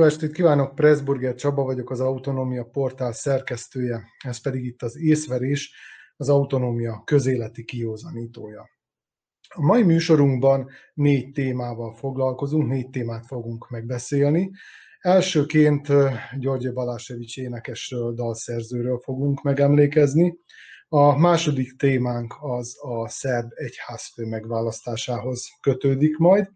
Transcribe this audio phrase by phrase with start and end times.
[0.00, 5.74] Jó estét kívánok, Pressburger Csaba vagyok, az Autonómia portál szerkesztője, ez pedig itt az észverés,
[6.16, 8.68] az autonómia közéleti kiózanítója.
[9.48, 14.50] A mai műsorunkban négy témával foglalkozunk, négy témát fogunk megbeszélni.
[15.00, 15.88] Elsőként
[16.38, 20.38] György Balásevics énekesről, dalszerzőről fogunk megemlékezni.
[20.88, 26.50] A második témánk az a szerb egyházfő megválasztásához kötődik majd.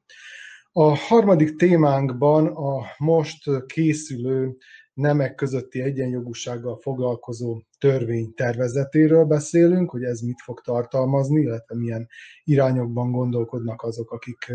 [0.77, 4.57] A harmadik témánkban a most készülő
[4.95, 12.09] nemek közötti egyenjogúsággal foglalkozó törvény tervezetéről beszélünk, hogy ez mit fog tartalmazni, illetve milyen
[12.45, 14.53] irányokban gondolkodnak azok, akik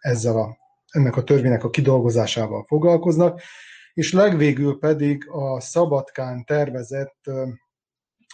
[0.00, 0.56] ezzel a,
[0.90, 3.40] ennek a törvénynek a kidolgozásával foglalkoznak,
[3.92, 7.30] és legvégül pedig a Szabadkán tervezett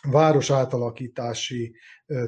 [0.03, 1.75] város átalakítási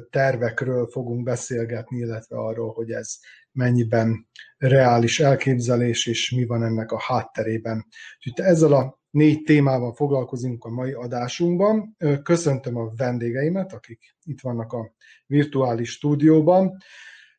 [0.09, 3.17] tervekről fogunk beszélgetni, illetve arról, hogy ez
[3.51, 7.85] mennyiben reális elképzelés, és mi van ennek a hátterében.
[8.17, 11.97] Úgyhogy ezzel a négy témával foglalkozunk a mai adásunkban.
[12.23, 14.93] Köszöntöm a vendégeimet, akik itt vannak a
[15.25, 16.77] virtuális stúdióban.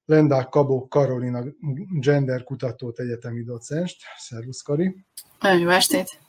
[0.04, 1.44] Lendák Kabó Karolina,
[2.00, 4.02] gender kutatót, egyetemi docenst.
[4.16, 5.06] Szervusz, Kari!
[5.60, 6.23] Jó estét!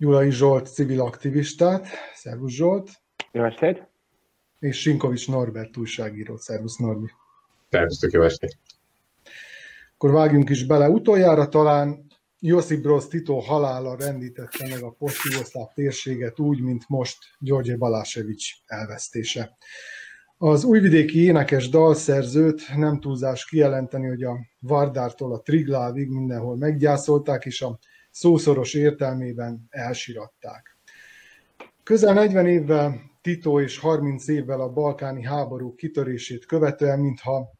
[0.00, 1.86] Gyulai Zsolt, civil aktivistát.
[2.14, 2.90] Szervusz, Zsolt!
[3.32, 3.86] Jó estét!
[4.58, 6.36] És Sinkovics Norbert újságíró.
[6.36, 7.06] Szervusz, Norbi!
[7.70, 8.58] Szervusztok, jó estét!
[9.94, 10.88] Akkor vágjunk is bele.
[10.88, 12.06] Utoljára talán
[12.40, 19.56] Josip Broz Tito halála rendítette meg a poszt térséget úgy, mint most György Balásevics elvesztése.
[20.36, 27.62] Az újvidéki énekes dalszerzőt nem túlzás kijelenteni, hogy a Vardártól a Triglávig mindenhol meggyászolták, és
[27.62, 27.78] a
[28.10, 30.76] szószoros értelmében elsiratták.
[31.82, 37.52] Közel 40 évvel Tito és 30 évvel a balkáni háború kitörését követően, mintha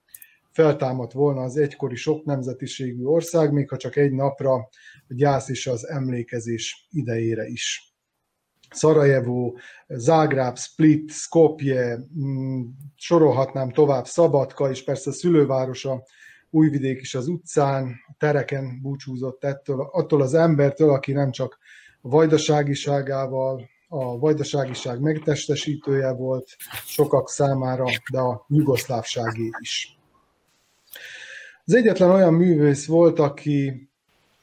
[0.51, 4.69] feltámadt volna az egykori sok nemzetiségű ország, még ha csak egy napra a
[5.09, 7.95] gyász és az emlékezés idejére is.
[8.71, 12.63] Szarajevó, Zágráb, Split, Skopje, mm,
[12.95, 16.03] sorolhatnám tovább, Szabadka, és persze szülővárosa
[16.51, 21.59] Újvidék is az utcán, a tereken búcsúzott ettől, attól az embertől, aki nem csak
[22.01, 29.99] a vajdaságiságával, a vajdaságiság megtestesítője volt sokak számára, de a jugoszlávságé is.
[31.65, 33.89] Az egyetlen olyan művész volt, aki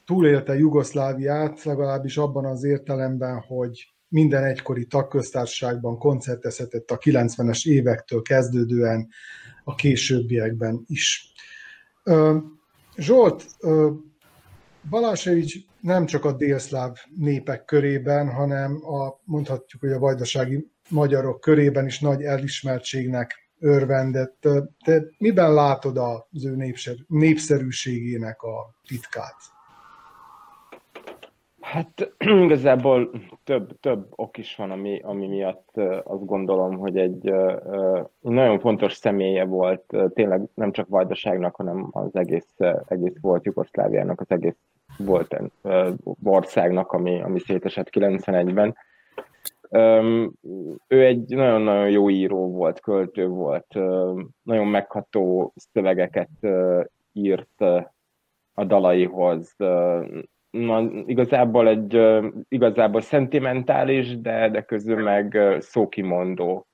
[0.05, 9.09] túlélte Jugoszláviát, legalábbis abban az értelemben, hogy minden egykori tagköztársaságban koncertezhetett a 90-es évektől kezdődően
[9.63, 11.33] a későbbiekben is.
[12.97, 13.45] Zsolt,
[14.89, 21.85] Balásevics nem csak a délszláv népek körében, hanem a, mondhatjuk, hogy a vajdasági magyarok körében
[21.85, 24.47] is nagy elismertségnek örvendett.
[24.83, 29.35] Te miben látod az ő népszer, népszerűségének a titkát?
[31.65, 32.15] Hát
[32.45, 33.09] igazából
[33.43, 37.33] több, több ok is van, ami, ami miatt azt gondolom, hogy egy
[38.19, 42.55] nagyon fontos személye volt tényleg nem csak Vajdaságnak, hanem az egész,
[42.87, 44.57] egész volt Jugoszláviának, az egész
[44.97, 45.41] volt
[46.23, 48.75] országnak, ami, ami szétesett 91-ben
[50.87, 53.73] ő egy nagyon-nagyon jó író volt, költő volt,
[54.43, 56.29] nagyon megható szövegeket
[57.13, 57.61] írt
[58.53, 59.55] a dalaihoz.
[60.55, 62.01] Na, igazából egy
[62.47, 66.67] igazából szentimentális, de, de közül meg szókimondó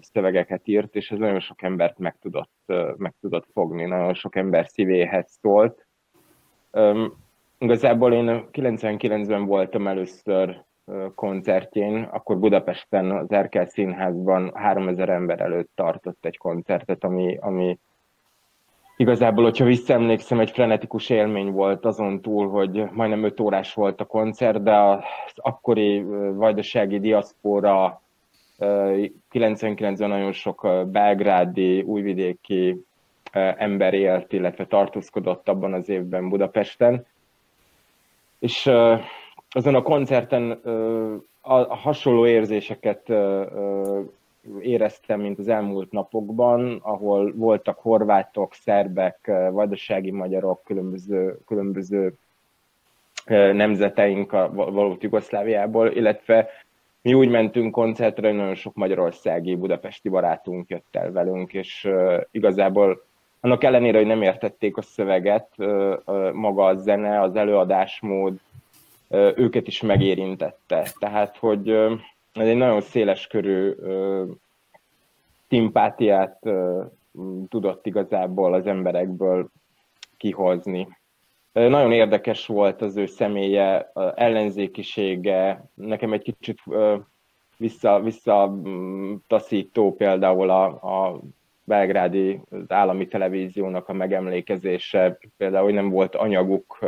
[0.00, 2.52] szövegeket írt, és ez nagyon sok embert meg tudott,
[2.96, 5.86] meg tudott fogni, nagyon sok ember szívéhez szólt.
[7.58, 10.64] Igazából én 99-ben voltam először
[11.14, 17.78] koncertjén, akkor Budapesten az Erkel Színházban 3000 ember előtt tartott egy koncertet, ami, ami
[18.96, 24.04] igazából, hogyha visszaemlékszem, egy frenetikus élmény volt azon túl, hogy majdnem 5 órás volt a
[24.04, 25.02] koncert, de az
[25.34, 26.02] akkori
[26.34, 28.02] vajdasági diaszpóra
[28.58, 32.84] 99-ben nagyon sok belgrádi, újvidéki
[33.56, 37.06] ember élt, illetve tartózkodott abban az évben Budapesten.
[38.38, 38.66] És
[39.50, 40.50] azon a koncerten
[41.40, 43.12] a hasonló érzéseket
[44.60, 52.14] éreztem, mint az elmúlt napokban, ahol voltak horvátok, szerbek, vajdasági magyarok, különböző, különböző
[53.52, 56.48] nemzeteink a valót Jugoszláviából, illetve
[57.02, 61.88] mi úgy mentünk koncertre, hogy nagyon sok magyarországi, budapesti barátunk jött el velünk, és
[62.30, 63.04] igazából
[63.40, 65.48] annak ellenére, hogy nem értették a szöveget,
[66.32, 68.38] maga a zene, az előadásmód,
[69.34, 70.86] őket is megérintette.
[70.98, 71.76] Tehát, hogy
[72.36, 73.74] ez egy nagyon széles körű
[75.48, 76.38] szimpátiát
[77.48, 79.48] tudott igazából az emberekből
[80.16, 80.88] kihozni.
[81.52, 86.62] Nagyon érdekes volt az ő személye, ellenzékisége, nekem egy kicsit
[87.56, 91.20] vissza, visszataszító például a, a
[91.64, 96.78] belgrádi az állami televíziónak a megemlékezése, például, hogy nem volt anyaguk,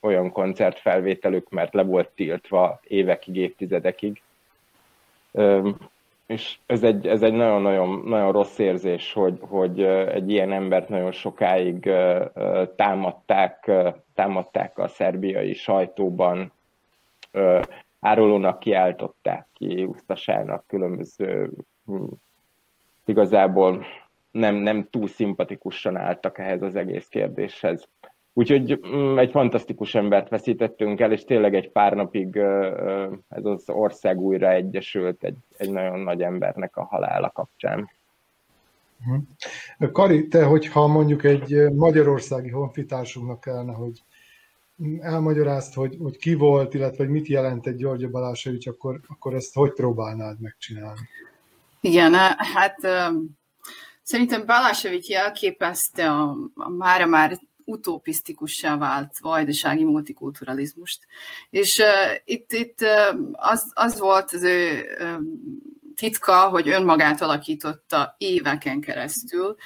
[0.00, 4.22] olyan koncertfelvételük, mert le volt tiltva évekig, évtizedekig.
[6.26, 11.12] És ez egy, ez egy nagyon-nagyon nagyon rossz érzés, hogy, hogy egy ilyen embert nagyon
[11.12, 11.90] sokáig
[12.76, 13.70] támadták,
[14.14, 16.52] támadták a szerbiai sajtóban,
[18.00, 21.50] árulónak kiáltották ki, úsztasának különböző
[21.86, 22.04] hm,
[23.04, 23.84] igazából
[24.30, 27.88] nem, nem túl szimpatikusan álltak ehhez az egész kérdéshez.
[28.36, 32.36] Úgyhogy mm, egy fantasztikus embert veszítettünk el, és tényleg egy pár napig
[33.28, 37.90] ez az ország újra egyesült egy, egy nagyon nagy embernek a halála kapcsán.
[39.04, 39.90] Mhm.
[39.92, 44.02] Kari, te, hogyha mondjuk egy magyarországi honfitársunknak kellene, hogy
[45.00, 49.54] elmagyarázd, hogy, hogy ki volt, illetve hogy mit jelent egy György Balásevics, akkor, akkor ezt
[49.54, 51.08] hogy próbálnád megcsinálni?
[51.80, 52.14] Igen,
[52.54, 52.76] hát
[54.02, 61.06] szerintem Balásevics jelképezte a, a mára már utopisztikussá vált vajdasági multikulturalizmust.
[61.50, 61.86] És uh,
[62.24, 65.20] itt, itt uh, az, az volt az ő uh,
[65.94, 69.56] titka, hogy önmagát alakította éveken keresztül.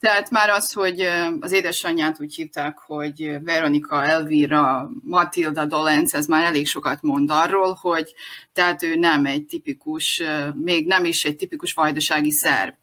[0.00, 1.00] Tehát már az, hogy
[1.40, 7.78] az édesanyját úgy hívták, hogy Veronika Elvira Matilda Dolenz, ez már elég sokat mond arról,
[7.80, 8.14] hogy
[8.52, 10.22] tehát ő nem egy tipikus,
[10.54, 12.74] még nem is egy tipikus vajdasági szerb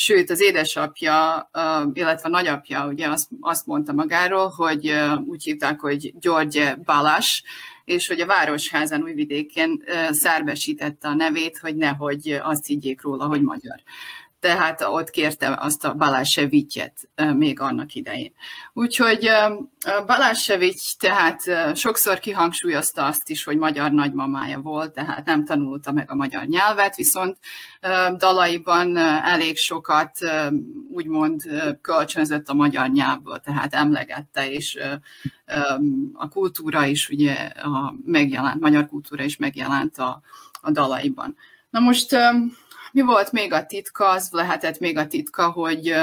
[0.00, 1.50] Sőt, az édesapja,
[1.92, 3.08] illetve a nagyapja ugye
[3.40, 7.42] azt, mondta magáról, hogy úgy hívták, hogy György Balás,
[7.84, 13.82] és hogy a Városházán újvidéken szárbesítette a nevét, hogy nehogy azt higgyék róla, hogy magyar
[14.40, 18.32] tehát ott kérte azt a Balázsevityet még annak idején.
[18.72, 19.30] Úgyhogy
[20.06, 21.42] Balázsevics tehát
[21.76, 26.96] sokszor kihangsúlyozta azt is, hogy magyar nagymamája volt, tehát nem tanulta meg a magyar nyelvet,
[26.96, 27.38] viszont
[28.16, 30.18] dalaiban elég sokat
[30.90, 31.42] úgymond
[31.80, 34.78] kölcsönzött a magyar nyelvből, tehát emlegette, és
[36.12, 40.20] a kultúra is ugye a megjelent, magyar kultúra is megjelent a,
[40.60, 41.36] a dalaiban.
[41.70, 42.16] Na most
[42.92, 44.08] mi volt még a titka?
[44.08, 45.94] Az lehetett még a titka, hogy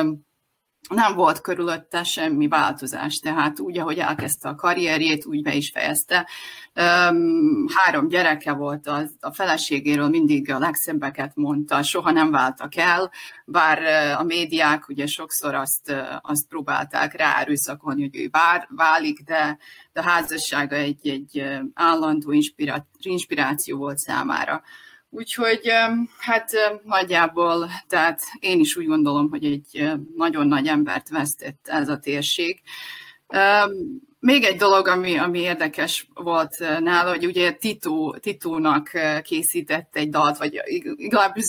[0.89, 6.29] nem volt körülötte semmi változás, tehát úgy, ahogy elkezdte a karrierjét, úgy be is fejezte.
[7.73, 13.11] Három gyereke volt, az, a feleségéről mindig a legszebbeket mondta, soha nem váltak el,
[13.45, 13.79] bár
[14.19, 19.57] a médiák ugye sokszor azt, azt próbálták rá erőszakolni, hogy ő vár, válik, de,
[19.93, 21.43] de a házassága egy, egy
[21.73, 22.33] állandó
[23.01, 24.63] inspiráció volt számára.
[25.15, 25.71] Úgyhogy
[26.17, 26.51] hát
[26.83, 32.61] nagyjából, tehát én is úgy gondolom, hogy egy nagyon nagy embert vesztett ez a térség.
[34.19, 38.91] Még egy dolog, ami, ami érdekes volt nála, hogy ugye Tito, Titónak
[39.23, 40.61] készített egy dalt, vagy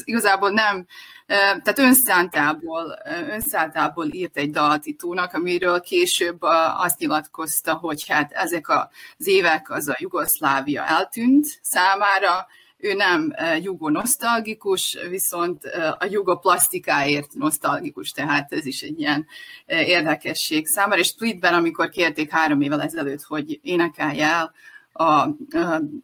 [0.05, 0.87] igazából nem,
[1.27, 2.99] tehát önszántából,
[3.31, 6.43] önszántából írt egy dalt Titónak, amiről később
[6.77, 12.47] azt nyilatkozta, hogy hát ezek az évek az a Jugoszlávia eltűnt számára,
[12.77, 15.65] ő nem jugo-nosztalgikus, viszont
[15.99, 19.27] a jugoplasztikáért nosztalgikus, tehát ez is egy ilyen
[19.67, 21.01] érdekesség számára.
[21.01, 24.53] És Splitben, amikor kérték három évvel ezelőtt, hogy énekelje el
[24.93, 25.29] a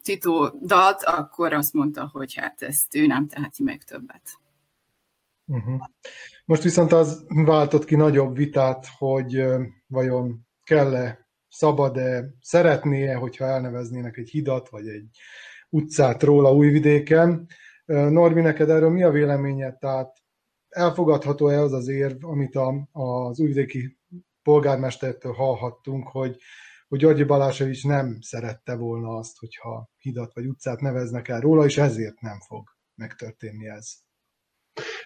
[0.03, 4.21] Tito dalt, akkor azt mondta, hogy hát ezt ő nem teheti meg többet.
[5.45, 5.81] Uh-huh.
[6.45, 9.43] Most viszont az váltott ki nagyobb vitát, hogy
[9.87, 15.05] vajon kell-e, szabad-e, szeretné-e, hogyha elneveznének egy hidat, vagy egy
[15.73, 17.47] utcát róla Újvidéken.
[17.85, 19.77] Norbi, neked erről mi a véleményed?
[19.77, 20.17] Tehát
[20.69, 23.97] elfogadható-e az az érv, amit a, az újvidéki
[24.43, 26.37] polgármestertől hallhattunk, hogy,
[26.87, 31.77] hogy Györgyi Balásevics nem szerette volna azt, hogyha hidat vagy utcát neveznek el róla, és
[31.77, 33.93] ezért nem fog megtörténni ez.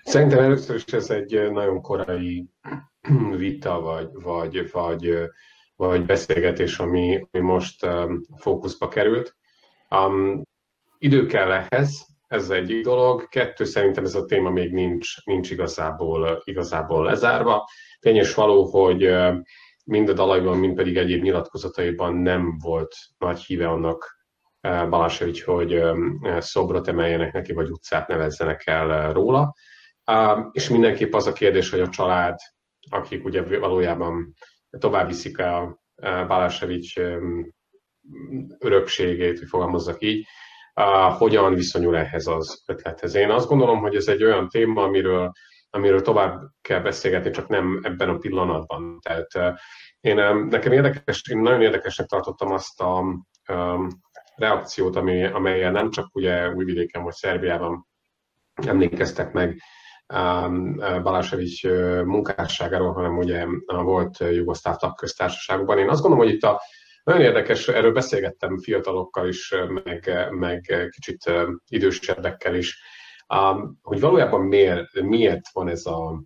[0.04, 2.50] Szerintem először is ez egy nagyon korai
[3.38, 5.14] vita, vagy, vagy, vagy,
[5.76, 7.86] vagy beszélgetés, ami, ami most
[8.38, 9.36] fókuszba került.
[9.90, 10.42] Um,
[11.00, 13.28] Idő kell ehhez, ez egy dolog.
[13.28, 17.70] Kettő, szerintem ez a téma még nincs, nincs igazából, igazából lezárva.
[18.00, 19.16] Tényes való, hogy
[19.86, 24.16] mind a dalaiban, mind pedig egyéb nyilatkozataiban nem volt nagy híve annak
[24.62, 25.82] Balásevics, hogy
[26.38, 29.54] szobrot emeljenek neki, vagy utcát nevezzenek el róla.
[30.52, 32.38] És mindenképp az a kérdés, hogy a család,
[32.90, 34.34] akik ugye valójában
[34.80, 36.94] tovább viszik a Balásevics
[38.60, 40.26] örökségét, hogy fogalmazzak így,
[41.18, 43.16] hogyan viszonyul ehhez az ötlethez.
[43.16, 45.32] Én azt gondolom, hogy ez egy olyan téma, amiről,
[45.70, 49.00] amiről tovább kell beszélgetni, csak nem ebben a pillanatban.
[49.02, 49.60] Tehát
[50.00, 50.16] Én,
[50.50, 53.04] nekem érdekes, én nagyon érdekesnek tartottam azt a
[53.54, 54.02] um,
[54.36, 57.88] reakciót, ami, amelyen nem csak ugye Újvidéken vagy Szerbiában
[58.66, 59.62] emlékeztek meg
[61.04, 61.64] Balásevics
[62.04, 65.78] munkásságáról, hanem ugye volt jugoszláv tagköztársaságban.
[65.78, 66.62] Én azt gondolom, hogy itt a
[67.08, 71.32] nagyon érdekes, erről beszélgettem fiatalokkal is, meg, meg kicsit
[71.68, 72.82] idősebbekkel is,
[73.82, 76.24] hogy valójában miért, miért van ez a,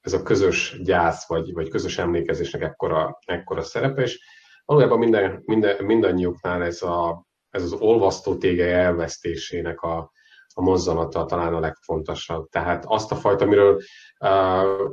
[0.00, 4.20] ez a közös gyász, vagy, vagy közös emlékezésnek ekkora, ekkora szerepe, és
[4.64, 10.12] valójában minden, minden, mindannyiuknál ez, a, ez az olvasztó tége elvesztésének a,
[10.54, 12.48] a mozzanata talán a legfontosabb.
[12.48, 13.82] Tehát azt a fajta, amiről
[14.20, 14.90] uh,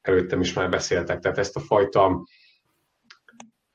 [0.00, 2.26] előttem is már beszéltek, tehát ezt a fajta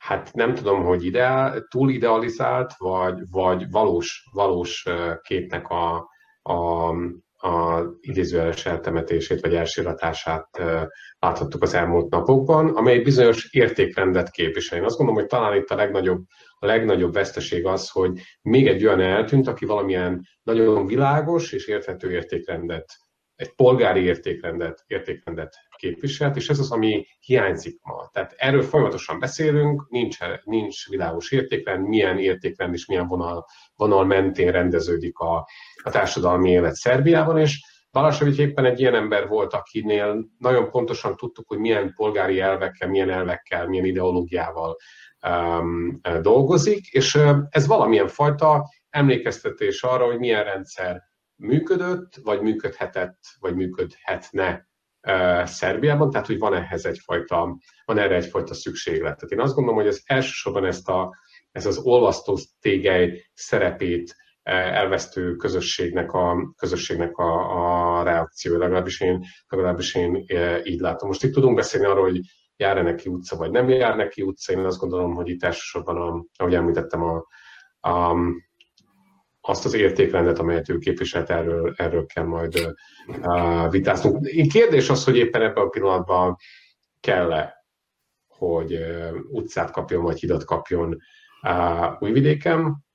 [0.05, 4.85] hát nem tudom, hogy ideál, túl idealizált, vagy, vagy valós, valós
[5.21, 6.09] képnek a,
[6.41, 6.89] a,
[7.47, 10.61] a idézőjeles eltemetését, vagy elsiratását
[11.19, 14.77] láthattuk az elmúlt napokban, amely bizonyos értékrendet képvisel.
[14.77, 16.23] Én azt gondolom, hogy talán itt a legnagyobb,
[16.59, 22.11] a legnagyobb veszteség az, hogy még egy olyan eltűnt, aki valamilyen nagyon világos és érthető
[22.11, 22.85] értékrendet
[23.35, 28.09] egy polgári értékrendet, értékrendet képviselt, és ez az, ami hiányzik ma.
[28.11, 34.51] Tehát erről folyamatosan beszélünk, nincs, nincs világos értékrend, milyen értékrend és milyen vonal, vonal mentén
[34.51, 35.47] rendeződik a,
[35.83, 41.47] a társadalmi élet Szerbiában, és Balasevics éppen egy ilyen ember volt, akinél nagyon pontosan tudtuk,
[41.47, 44.75] hogy milyen polgári elvekkel, milyen elvekkel, milyen ideológiával
[45.27, 51.01] um, dolgozik, és ez valamilyen fajta emlékeztetés arra, hogy milyen rendszer
[51.35, 54.67] működött, vagy működhetett, vagy működhetne
[55.43, 59.15] Szerbiában, tehát hogy van ehhez egyfajta, van erre egyfajta szükséglet.
[59.15, 61.15] Tehát én azt gondolom, hogy ez elsősorban ezt a,
[61.51, 69.95] ez az olvasztó tégely szerepét elvesztő közösségnek a, közösségnek a, a reakció, legalábbis én, legalábbis
[69.95, 70.25] én
[70.63, 71.07] így látom.
[71.07, 72.19] Most itt tudunk beszélni arról, hogy
[72.57, 74.51] jár-e neki utca, vagy nem jár neki utca.
[74.51, 77.25] Én azt gondolom, hogy itt elsősorban, a, ahogy említettem, a,
[77.79, 78.15] a,
[79.47, 82.75] azt az értékrendet, amelyet ő képviselt, erről, erről kell majd
[83.07, 84.25] uh, vitáznunk.
[84.51, 86.35] Kérdés az, hogy éppen ebben a pillanatban
[86.99, 87.65] kell-e,
[88.27, 90.97] hogy uh, utcát kapjon, vagy hidat kapjon
[91.41, 92.85] uh, Újvidéken.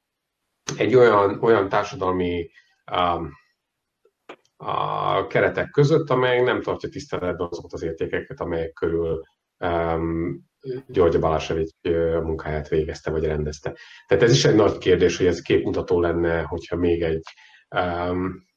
[0.77, 2.51] Egy olyan, olyan társadalmi
[2.93, 3.33] um,
[4.57, 9.23] a keretek között, amely nem tartja tiszteletben azokat az értékeket, amelyek körül
[9.59, 10.50] um,
[10.87, 11.71] György Balasevic
[12.17, 13.77] a munkáját végezte, vagy rendezte.
[14.07, 17.23] Tehát ez is egy nagy kérdés, hogy ez képmutató lenne, hogyha még egy
[17.77, 18.49] um,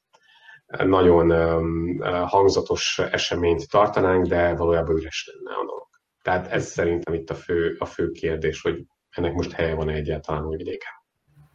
[0.65, 5.87] nagyon um, hangzatos eseményt tartanánk, de valójában üres lenne a dolog.
[6.21, 10.45] Tehát ez szerintem itt a fő, a fő kérdés, hogy ennek most helye van-e egyáltalán
[10.45, 10.91] Újvidéken.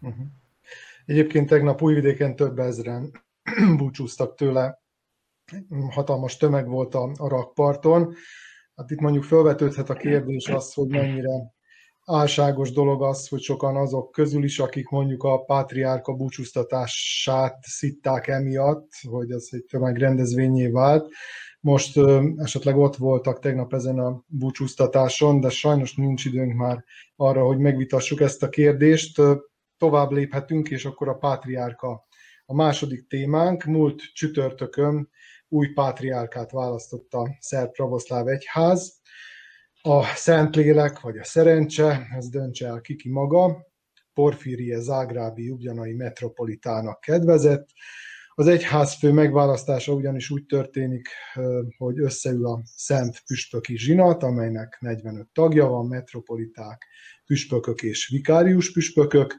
[0.00, 0.26] Uh-huh.
[1.05, 3.11] Egyébként tegnap Újvidéken több ezren
[3.78, 4.83] búcsúztak tőle,
[5.90, 8.14] hatalmas tömeg volt a, a rakparton,
[8.78, 11.52] Hát itt mondjuk felvetődhet a kérdés az, hogy mennyire
[12.04, 18.88] álságos dolog az, hogy sokan azok közül is, akik mondjuk a pátriárka búcsúztatását szitták emiatt,
[19.11, 21.08] hogy ez egy tömegrendezvényé vált.
[21.61, 26.85] Most ö, esetleg ott voltak tegnap ezen a búcsúztatáson, de sajnos nincs időnk már
[27.16, 29.20] arra, hogy megvitassuk ezt a kérdést.
[29.76, 32.06] Tovább léphetünk, és akkor a pátriárka
[32.47, 33.64] a második témánk.
[33.64, 35.08] Múlt csütörtökön
[35.49, 39.00] új pátriárkát választott a szerb pravoszláv egyház.
[39.83, 43.67] A Szentlélek, vagy a szerencse, ez döntse el kiki maga,
[44.14, 47.69] Porfirie Zágrábi Jubjanai metropolitának kedvezett.
[48.35, 51.09] Az egyházfő megválasztása ugyanis úgy történik,
[51.76, 56.87] hogy összeül a Szent Püspöki Zsinat, amelynek 45 tagja van, metropoliták,
[57.26, 59.38] püspökök és vikárius püspökök.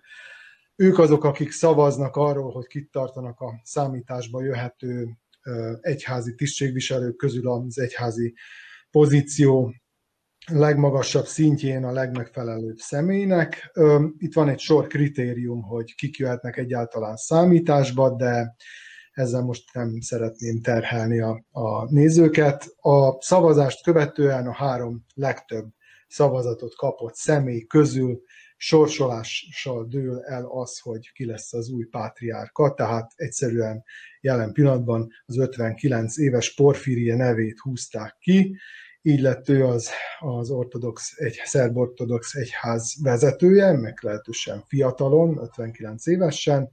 [0.75, 5.17] Ők azok, akik szavaznak arról, hogy kit tartanak a számításba jöhető
[5.81, 8.33] egyházi tisztségviselők közül az egyházi
[8.91, 9.73] pozíció
[10.51, 13.71] legmagasabb szintjén a legmegfelelőbb személynek.
[14.17, 18.55] Itt van egy sor kritérium, hogy kik jöhetnek egyáltalán számításba, de
[19.11, 22.75] ezzel most nem szeretném terhelni a, a nézőket.
[22.75, 25.67] A szavazást követően a három legtöbb
[26.07, 28.21] szavazatot kapott személy közül
[28.61, 33.83] sorsolással dől el az, hogy ki lesz az új pátriárka, tehát egyszerűen
[34.21, 38.57] jelen pillanatban az 59 éves Porfirie nevét húzták ki,
[39.01, 39.89] így lett ő az,
[40.19, 46.69] az ortodox, egy szerb-ortodox egyház vezetője, meglehetősen fiatalon, 59 évesen,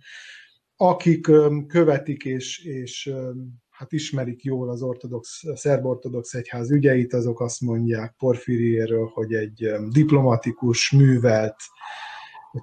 [0.77, 1.21] akik
[1.67, 3.13] követik és, és
[3.77, 10.91] hát ismerik jól az ortodox, szerb-ortodox egyház ügyeit, azok azt mondják Porfiriéről, hogy egy diplomatikus,
[10.91, 11.57] művelt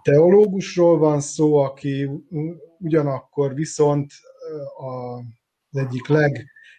[0.01, 2.10] teológusról van szó, aki
[2.79, 4.12] ugyanakkor viszont
[4.77, 6.08] az egyik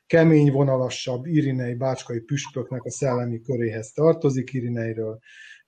[0.06, 4.52] kemény vonalassabb Irinei bácskai püspöknek a szellemi köréhez tartozik.
[4.52, 5.18] Irineiről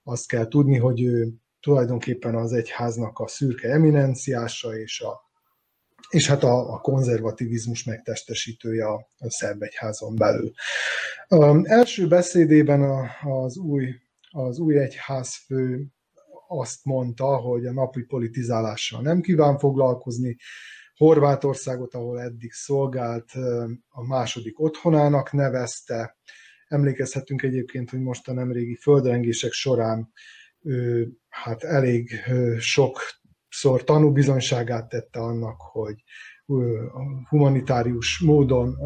[0.02, 5.25] azt kell tudni, hogy ő tulajdonképpen az egyháznak a szürke eminenciása és a
[6.08, 10.52] és hát a, a konzervativizmus megtestesítője a, a szerb egyházon belül.
[11.28, 13.94] Um, első beszédében a, az, új,
[14.30, 15.86] az új egyházfő
[16.48, 20.36] azt mondta, hogy a napi politizálással nem kíván foglalkozni,
[20.96, 23.30] Horvátországot, ahol eddig szolgált,
[23.88, 26.16] a második otthonának nevezte.
[26.68, 30.12] Emlékezhetünk egyébként, hogy most a nemrégi földrengések során
[31.28, 32.10] hát elég
[33.56, 36.02] sokszor tanúbizonyságát tette annak, hogy
[37.28, 38.76] humanitárius módon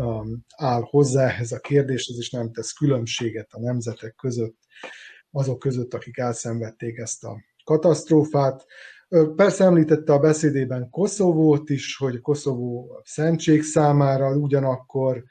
[0.56, 4.56] áll hozzá ehhez a kérdéshez, és nem tesz különbséget a nemzetek között,
[5.30, 8.66] azok között, akik elszenvedték ezt a katasztrófát.
[9.36, 15.24] Persze említette a beszédében Koszovót is, hogy Koszovó szentség számára, ugyanakkor,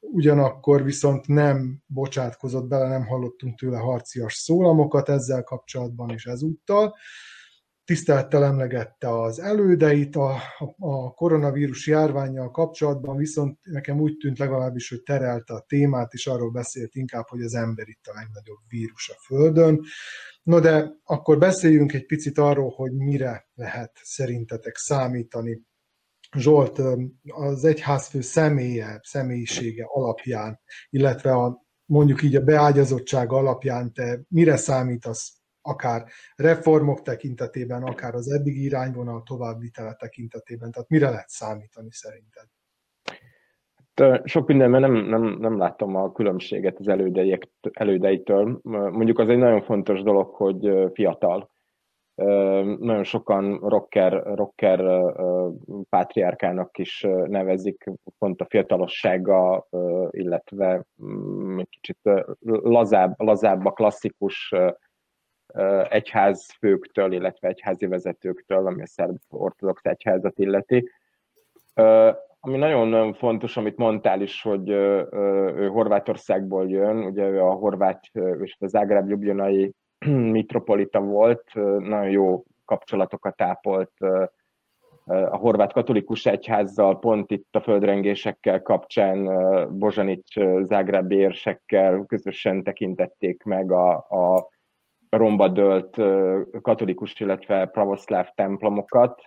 [0.00, 6.94] ugyanakkor viszont nem bocsátkozott bele, nem hallottunk tőle harcias szólamokat ezzel kapcsolatban és ezúttal.
[7.84, 10.36] Tisztelettel emlegette az elődeit a,
[10.78, 16.50] a koronavírus járványjal kapcsolatban, viszont nekem úgy tűnt legalábbis, hogy terelte a témát, és arról
[16.50, 19.80] beszélt inkább, hogy az ember itt a legnagyobb vírus a Földön.
[20.42, 25.62] No de akkor beszéljünk egy picit arról, hogy mire lehet szerintetek számítani.
[26.36, 26.80] Zsolt,
[27.24, 30.60] az egyházfő személye, személyisége alapján,
[30.90, 36.04] illetve a, mondjuk így a beágyazottság alapján te mire számítasz akár
[36.36, 40.70] reformok tekintetében, akár az eddigi irányvonal továbbvitele tekintetében?
[40.70, 42.46] Tehát mire lehet számítani szerinted?
[44.24, 46.88] sok mindenben nem, nem, nem láttam a különbséget az
[47.72, 48.60] elődeitől.
[48.62, 51.50] Mondjuk az egy nagyon fontos dolog, hogy fiatal.
[52.78, 55.02] Nagyon sokan rocker, rocker
[55.88, 57.84] pátriárkának is nevezik,
[58.18, 59.68] pont a fiatalossága,
[60.10, 61.98] illetve mm, kicsit
[62.62, 64.54] lazább, lazább a klasszikus
[65.88, 70.90] egyházfőktől, illetve egyházi vezetőktől, ami a szerb ortodox egyházat illeti.
[72.40, 78.00] Ami nagyon fontos, amit mondtál is, hogy ő Horvátországból jön, ugye ő a horvát
[78.42, 79.74] és az Zágráb Ljubljanai
[80.36, 81.44] mitropolita volt,
[81.78, 83.92] nagyon jó kapcsolatokat ápolt
[85.04, 89.28] a horvát katolikus egyházzal, pont itt a földrengésekkel kapcsán
[89.78, 94.48] Bozsanics zágrábi érsekkel közösen tekintették meg a, a
[95.16, 95.96] romba dölt
[96.62, 99.22] katolikus, illetve pravoszláv templomokat,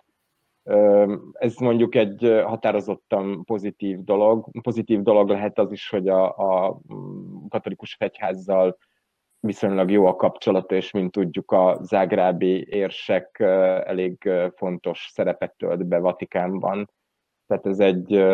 [1.34, 4.50] ez mondjuk egy határozottan pozitív dolog.
[4.62, 6.80] Pozitív dolog lehet az is, hogy a, a
[7.50, 8.78] katolikus egyházzal
[9.39, 13.39] viszonylag jó a kapcsolata, és mint tudjuk, a zágrábi érsek
[13.86, 16.89] elég fontos szerepet tölt be Vatikánban.
[17.47, 18.25] Tehát ez egy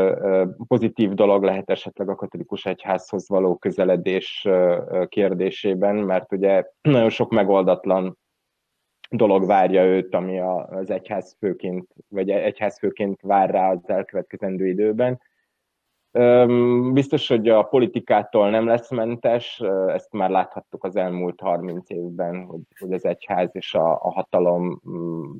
[0.67, 4.47] pozitív dolog lehet esetleg a katolikus egyházhoz való közeledés
[5.08, 8.17] kérdésében, mert ugye nagyon sok megoldatlan
[9.10, 15.21] dolog várja őt, ami az egyházfőként, vagy egyházfőként vár rá az elkövetkezendő időben.
[16.93, 22.62] Biztos, hogy a politikától nem lesz mentes, ezt már láthattuk az elmúlt 30 évben, hogy,
[22.80, 25.39] hogy az egyház és a, a hatalom mm,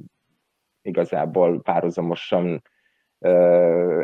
[0.81, 2.62] igazából párhuzamosan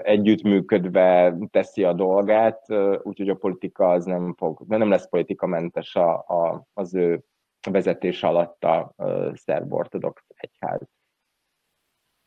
[0.02, 2.66] együttműködve teszi a dolgát,
[3.04, 7.24] úgyhogy a politika az nem fog, de nem lesz politikamentes a, a, az ő
[7.72, 8.94] vezetés alatt a
[9.34, 10.82] szerb ortodox egyház.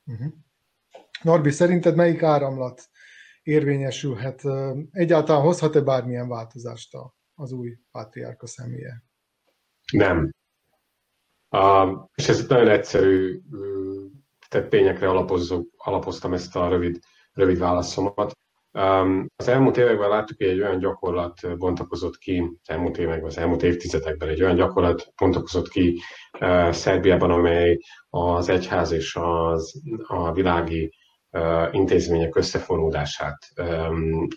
[0.05, 0.33] Uh-huh.
[1.23, 2.89] Norbi, szerinted melyik áramlat
[3.43, 4.43] érvényesülhet?
[4.91, 6.97] Egyáltalán hozhat-e bármilyen változást
[7.35, 9.05] az új pátriárka személye?
[9.93, 10.31] Nem.
[11.51, 13.41] Uh, és ez nagyon egyszerű
[14.51, 16.99] tehát tényekre alapozó, alapoztam ezt a rövid,
[17.33, 18.33] rövid válaszomat.
[19.37, 23.63] Az elmúlt években láttuk, hogy egy olyan gyakorlat bontakozott ki, az elmúlt években, az elmúlt
[23.63, 26.01] évtizedekben egy olyan gyakorlat bontakozott ki
[26.71, 30.95] Szerbiában, amely az egyház és az, a világi
[31.71, 33.39] intézmények összefonódását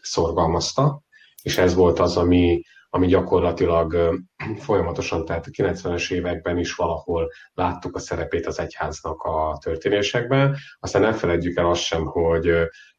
[0.01, 1.01] szorgalmazta,
[1.41, 2.61] és ez volt az, ami,
[2.93, 4.19] ami gyakorlatilag
[4.65, 10.55] folyamatosan, tehát a 90-es években is valahol láttuk a szerepét az egyháznak a történésekben.
[10.79, 12.51] Aztán ne felejtjük el azt sem, hogy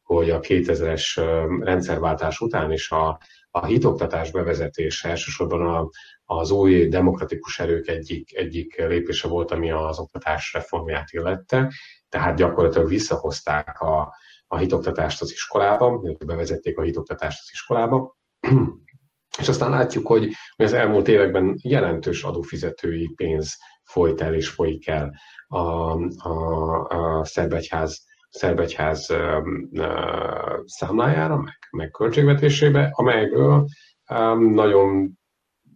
[0.03, 1.21] hogy a 2000-es
[1.59, 3.19] rendszerváltás után is a,
[3.51, 5.89] a hitoktatás bevezetése elsősorban a,
[6.25, 11.71] az új demokratikus erők egyik, egyik lépése volt, ami az oktatás reformját illette,
[12.09, 14.13] tehát gyakorlatilag visszahozták a,
[14.47, 18.17] a hitoktatást az iskolába, bevezették a hitoktatást az iskolába,
[19.39, 25.13] és aztán látjuk, hogy az elmúlt években jelentős adófizetői pénz folyt el és folyik el
[25.47, 25.59] a,
[26.27, 29.13] a, a szerb egyház szerbegyház
[30.65, 33.65] számlájára, meg, meg költségvetésébe, amelyből
[34.37, 35.17] nagyon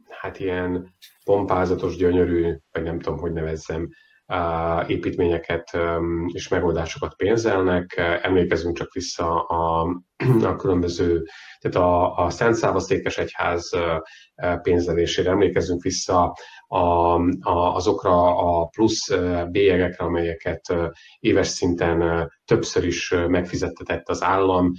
[0.09, 3.89] hát ilyen pompázatos, gyönyörű, vagy nem tudom, hogy nevezzem,
[4.87, 5.77] építményeket
[6.27, 7.95] és megoldásokat pénzelnek.
[8.21, 9.87] Emlékezünk csak vissza a,
[10.43, 11.23] a különböző,
[11.59, 13.69] tehát a, a Szent Szávasztékes Egyház
[14.61, 16.35] pénzelésére, emlékezünk vissza
[16.67, 19.11] a, a, azokra a plusz
[19.51, 20.75] bélyegekre, amelyeket
[21.19, 24.71] éves szinten többször is megfizettetett az állam,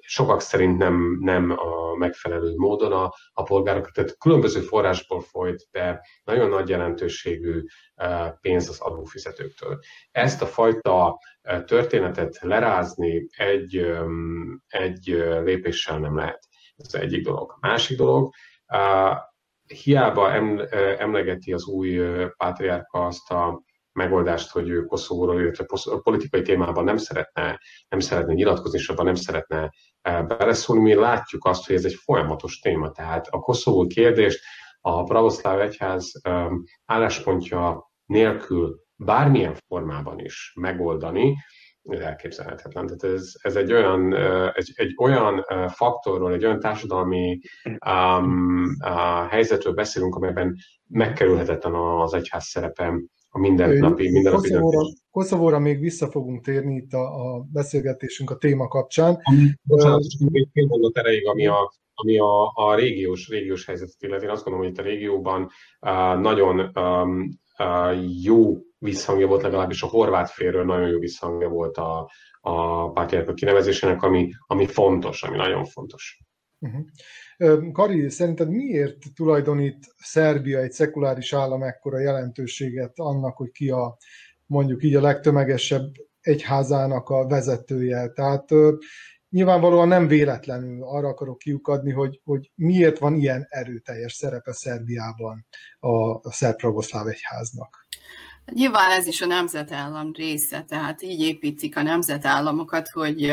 [0.00, 6.00] sokak szerint nem, nem a megfelelő módon a, a polgárok, tehát különböző forrásból folyt, de
[6.24, 7.62] nagyon nagy jelentőségű
[7.94, 9.78] e, pénz az adófizetőktől.
[10.10, 13.86] Ezt a fajta e, történetet lerázni egy,
[14.66, 15.04] egy
[15.44, 16.48] lépéssel nem lehet.
[16.76, 17.56] Ez egyik dolog.
[17.60, 18.34] Másik dolog,
[19.66, 20.32] hiába
[20.98, 22.00] emlegeti az új
[22.36, 25.66] pátriárka azt a megoldást, hogy ő Koszovóról, illetve
[26.02, 30.82] politikai témában nem szeretne, nem szeretne nyilatkozni, és abban nem szeretne e, beleszólni.
[30.82, 32.90] Mi látjuk azt, hogy ez egy folyamatos téma.
[32.90, 34.40] Tehát a koszovói kérdést
[34.80, 36.48] a pravoszláv egyház e,
[36.84, 41.36] álláspontja nélkül bármilyen formában is megoldani,
[41.82, 42.86] ez elképzelhetetlen.
[42.86, 47.40] Tehát ez, ez egy, olyan, e, egy, egy olyan faktorról, egy olyan társadalmi
[47.86, 52.92] um, uh, helyzetről beszélünk, amelyben megkerülhetetlen az egyház szerepe
[53.34, 58.68] a mindennapi, mindennapi Koszovóra, Koszovóra még vissza fogunk térni itt a, a beszélgetésünk a téma
[58.68, 59.18] kapcsán.
[59.62, 64.24] Bocsánat, egy fél mondat erejéig, ami a, ami a, a régiós, régiós helyzetet illeti.
[64.24, 69.82] Én azt gondolom, hogy itt a régióban uh, nagyon um, uh, jó visszhangja volt, legalábbis
[69.82, 75.36] a horvát félről nagyon jó visszhangja volt a, a pártjának kinevezésének, ami, ami fontos, ami
[75.36, 76.18] nagyon fontos.
[76.58, 76.84] Uh-huh.
[77.72, 83.96] Kari, szerinted miért tulajdonít Szerbia egy szekuláris állam ekkora jelentőséget annak, hogy ki a
[84.46, 88.08] mondjuk így a legtömegesebb egyházának a vezetője?
[88.08, 88.48] Tehát
[89.30, 95.46] nyilvánvalóan nem véletlenül arra akarok kiukadni, hogy, hogy miért van ilyen erőteljes szerepe Szerbiában
[95.80, 97.86] a, a szerb pravoszláv egyháznak.
[98.52, 103.32] Nyilván ez is a nemzetállam része, tehát így építik a nemzetállamokat, hogy,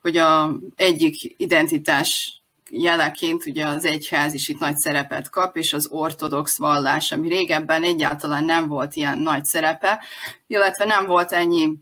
[0.00, 5.88] hogy a egyik identitás jeleként ugye az egyház is itt nagy szerepet kap, és az
[5.90, 10.04] ortodox vallás, ami régebben egyáltalán nem volt ilyen nagy szerepe,
[10.46, 11.72] illetve nem volt ennyi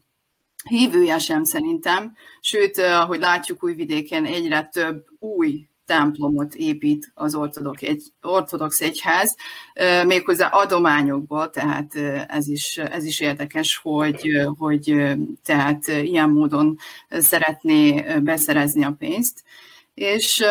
[0.69, 8.03] hívője sem szerintem, sőt, ahogy látjuk újvidéken egyre több új templomot épít az ortodox, egy,
[8.23, 9.37] ortodox egyház,
[10.07, 11.95] méghozzá adományokból, tehát
[12.29, 15.13] ez is, ez is érdekes, hogy, hogy
[15.45, 19.45] tehát ilyen módon szeretné beszerezni a pénzt.
[19.95, 20.45] És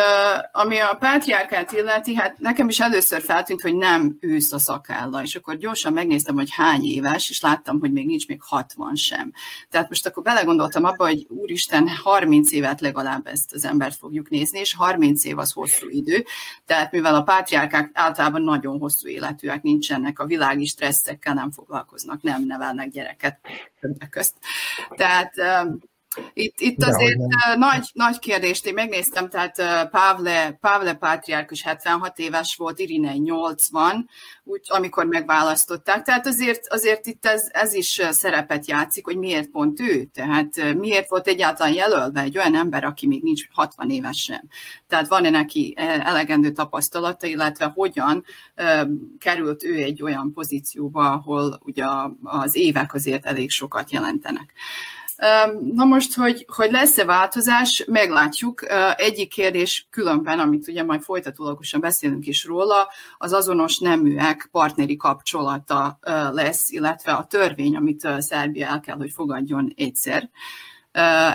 [0.52, 5.34] ami a pátriárkát illeti, hát nekem is először feltűnt, hogy nem ősz a szakálla, és
[5.34, 9.32] akkor gyorsan megnéztem, hogy hány éves, és láttam, hogy még nincs még 60 sem.
[9.70, 14.58] Tehát most akkor belegondoltam abba, hogy úristen, 30 évet legalább ezt az embert fogjuk nézni,
[14.58, 16.24] és 30 év az hosszú idő,
[16.66, 22.44] tehát mivel a pátriárkák általában nagyon hosszú életűek, nincsenek a világi stresszekkel, nem foglalkoznak, nem
[22.46, 23.38] nevelnek gyereket
[24.10, 24.34] közt.
[24.88, 25.32] Tehát
[26.32, 27.18] itt, itt azért
[27.56, 34.08] nagy, nagy kérdést, én megnéztem, tehát Pavle, Pavle Pátriárkus 76 éves volt, Irine 80,
[34.44, 36.02] úgy, amikor megválasztották.
[36.02, 40.04] Tehát azért, azért itt ez, ez is szerepet játszik, hogy miért pont ő.
[40.04, 44.42] Tehát miért volt egyáltalán jelölve egy olyan ember, aki még nincs 60 éves sem.
[44.88, 48.24] Tehát van-e neki elegendő tapasztalata, illetve hogyan
[49.18, 51.84] került ő egy olyan pozícióba, ahol ugye
[52.22, 54.52] az évek azért elég sokat jelentenek.
[55.74, 58.66] Na most, hogy, hogy lesz-e változás, meglátjuk.
[58.96, 65.98] Egyik kérdés különben, amit ugye majd folytatólagosan beszélünk is róla, az azonos neműek partneri kapcsolata
[66.32, 70.30] lesz, illetve a törvény, amit Szerbia el kell, hogy fogadjon egyszer.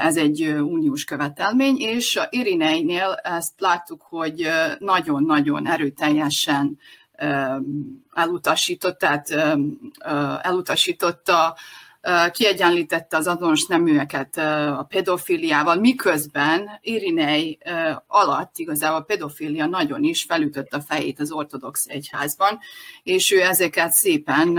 [0.03, 6.79] Ez egy uniós követelmény, és a Irineinél ezt láttuk, hogy nagyon-nagyon erőteljesen
[8.13, 9.29] elutasított, tehát
[10.41, 11.55] elutasította
[12.31, 14.37] kiegyenlítette az azonos neműeket
[14.77, 17.57] a pedofiliával, miközben Irinei
[18.07, 22.59] alatt igazából a pedofilia nagyon is felütött a fejét az ortodox egyházban,
[23.03, 24.57] és ő ezeket szépen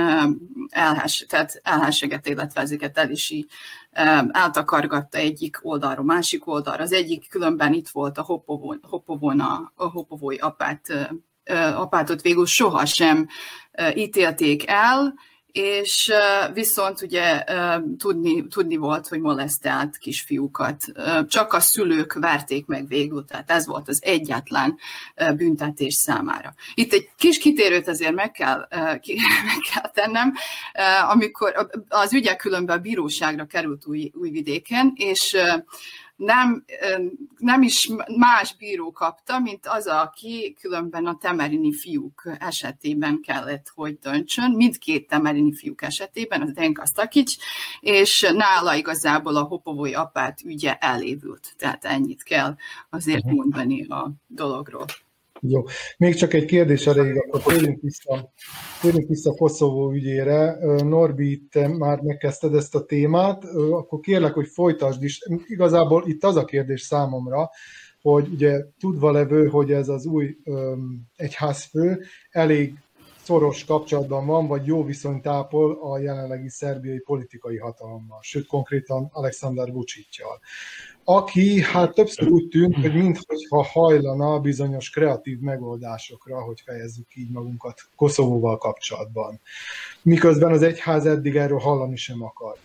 [0.68, 3.35] elhes, tehát elhesseget, illetve ezeket el is
[4.31, 6.83] eltakargatta egyik oldalról, másik oldalra.
[6.83, 11.11] Az egyik különben itt volt a Hopovon, Hopovon a, a Hopovói apát,
[11.74, 13.29] apátot végül sohasem
[13.94, 15.14] ítélték el,
[15.53, 16.13] és
[16.53, 17.45] viszont ugye
[17.99, 20.85] tudni, tudni volt, hogy molesztált kisfiúkat.
[21.29, 24.79] Csak a szülők verték meg végül, tehát ez volt az egyetlen
[25.37, 26.55] büntetés számára.
[26.75, 28.69] Itt egy kis kitérőt azért meg kell,
[29.51, 30.35] meg kell tennem,
[31.11, 35.37] amikor az ügyek különben a bíróságra került új, újvidéken, és
[36.21, 36.65] nem,
[37.37, 43.99] nem is más bíró kapta, mint az, aki különben a temerini fiúk esetében kellett, hogy
[43.99, 47.37] döntsön, mindkét temerini fiúk esetében, az Denka Stakics,
[47.81, 51.55] és nála igazából a hopovói apát ügye elévült.
[51.57, 52.57] Tehát ennyit kell
[52.91, 53.35] azért mhm.
[53.35, 54.87] mondani a dologról.
[55.40, 55.62] Jó.
[55.96, 58.33] Még csak egy kérdés erejéig, akkor térjünk vissza,
[58.81, 60.59] térjünk vissza Koszovó ügyére.
[60.83, 65.18] Norbi, te már megkezdted ezt a témát, akkor kérlek, hogy folytasd is.
[65.46, 67.50] Igazából itt az a kérdés számomra,
[68.03, 72.74] hogy ugye tudva levő, hogy ez az új um, egyházfő elég
[73.22, 79.72] szoros kapcsolatban van, vagy jó viszonyt ápol a jelenlegi szerbiai politikai hatalommal, sőt konkrétan Alexander
[79.72, 80.40] Vucicjal
[81.12, 87.81] aki hát többször úgy tűnt, hogy mintha hajlana bizonyos kreatív megoldásokra, hogy fejezzük így magunkat
[87.96, 89.40] Koszovóval kapcsolatban.
[90.03, 92.61] Miközben az egyház eddig erről hallani sem akart.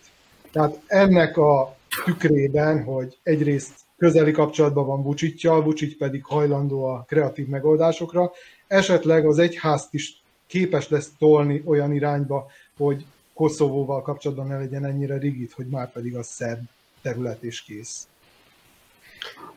[0.51, 7.47] Tehát ennek a tükrében, hogy egyrészt közeli kapcsolatban van Vucicjal, Vucic pedig hajlandó a kreatív
[7.47, 8.31] megoldásokra,
[8.67, 15.17] esetleg az egyházt is képes lesz tolni olyan irányba, hogy Koszovóval kapcsolatban ne legyen ennyire
[15.17, 16.63] rigid, hogy már pedig a szerb
[17.01, 18.07] terület is kész.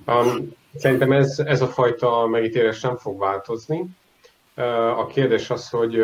[0.06, 3.84] Um, szerintem ez, ez a fajta megítélés nem fog változni.
[4.96, 6.00] A kérdés az, hogy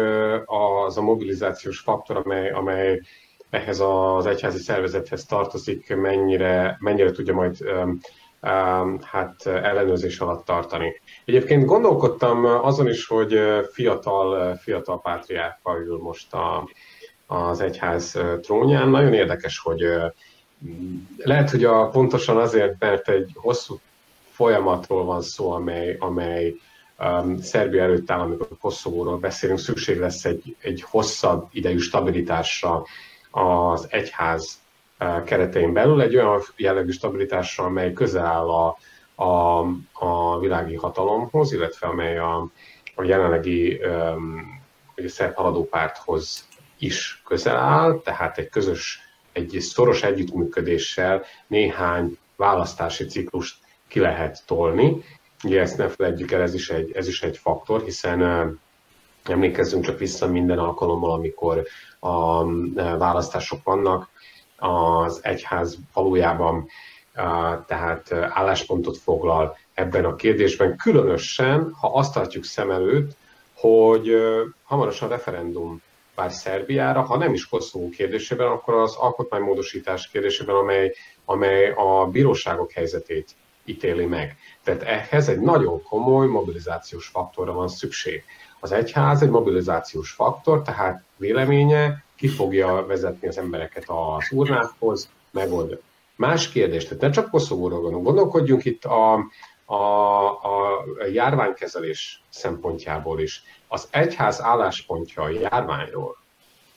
[0.47, 3.01] az a mobilizációs faktor, amely, amely
[3.51, 7.57] ehhez az egyházi szervezethez tartozik, mennyire, mennyire tudja majd
[9.03, 11.01] hát ellenőrzés alatt tartani.
[11.25, 13.41] Egyébként gondolkodtam azon is, hogy
[13.73, 16.69] fiatal, fiatal pátriárka ül most a,
[17.27, 18.89] az egyház trónján.
[18.89, 19.87] Nagyon érdekes, hogy
[21.17, 23.79] lehet, hogy a, pontosan azért, mert egy hosszú
[24.31, 26.55] folyamatról van szó, amely, amely
[26.99, 32.85] um, Szerbia előtt áll, amikor Koszovóról beszélünk, szükség lesz egy, egy hosszabb idejű stabilitásra
[33.31, 34.59] az egyház
[35.01, 38.79] uh, keretein belül, egy olyan jellegű stabilitásra, amely közel áll a,
[39.15, 39.59] a,
[39.93, 42.49] a világi hatalomhoz, illetve amely a,
[42.95, 44.63] a jelenlegi um,
[45.07, 46.49] szerb haladó párthoz
[46.79, 53.57] is közel áll, tehát egy közös egy szoros együttműködéssel néhány választási ciklust
[53.89, 55.05] ki lehet tolni.
[55.45, 58.21] Ugye ezt ne felejtjük el, ez is egy, ez is egy faktor, hiszen
[59.25, 61.63] emlékezzünk csak vissza minden alkalommal, amikor
[62.01, 62.45] a
[62.99, 64.09] választások vannak,
[64.57, 66.69] az egyház valójában
[67.67, 73.17] tehát álláspontot foglal ebben a kérdésben, különösen, ha azt tartjuk szem előtt,
[73.55, 74.15] hogy
[74.63, 75.83] hamarosan referendum
[76.15, 82.73] bár Szerbiára, ha nem is Koszovó kérdésében, akkor az alkotmánymódosítás kérdésében, amely, amely a bíróságok
[82.73, 84.37] helyzetét ítéli meg.
[84.63, 88.25] Tehát ehhez egy nagyon komoly mobilizációs faktorra van szükség.
[88.61, 95.81] Az egyház egy mobilizációs faktor, tehát véleménye ki fogja vezetni az embereket az urnákhoz, megold.
[96.17, 99.27] Más kérdés, tehát ne csak Koszovóról gondolunk, gondolkodjunk itt a,
[99.65, 99.75] a,
[100.29, 106.17] a járványkezelés szempontjából is az egyház álláspontja a járványról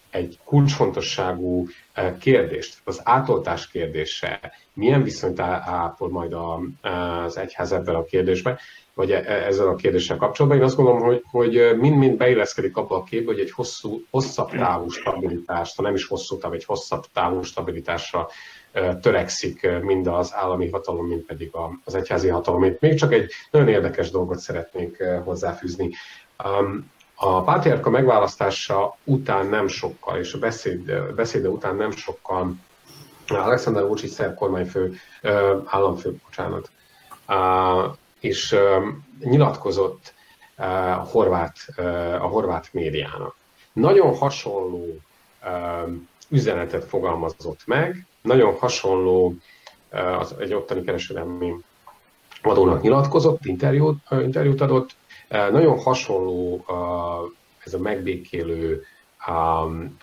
[0.10, 4.40] egy kulcsfontosságú eh, kérdést, az átoltás kérdése,
[4.74, 6.36] milyen viszonyt ápol majd
[6.82, 8.58] az egyház ebben a kérdésben,
[8.94, 10.60] vagy e, e, ezzel a kérdéssel kapcsolatban.
[10.60, 14.90] Én azt gondolom, hogy, hogy mind-mind beilleszkedik abba a képbe, hogy egy hosszú, hosszabb távú
[14.90, 18.28] stabilitást, ha nem is hosszú táv, egy hosszabb távú stabilitásra
[19.02, 21.52] törekszik mind az állami hatalom, mind pedig
[21.84, 22.76] az egyházi hatalom.
[22.80, 25.92] Még csak egy nagyon érdekes dolgot szeretnék hozzáfűzni.
[27.16, 32.56] A pátriárka megválasztása után nem sokkal, és a beszéd, beszéde után nem sokkal
[33.28, 34.96] Alexander Vucic szerb kormányfő,
[35.66, 36.72] államfő, bocsánat,
[38.20, 38.56] és
[39.20, 40.14] nyilatkozott
[40.56, 41.58] a horvát,
[42.20, 43.36] a horvát médiának.
[43.74, 44.98] Nagyon hasonló
[46.30, 49.36] üzenetet fogalmazott meg, nagyon hasonló
[50.20, 51.54] az egy ottani kereskedelmi
[52.42, 54.90] adónak nyilatkozott, interjút, interjút adott,
[55.30, 56.66] nagyon hasonló
[57.64, 58.84] ez a megbékélő,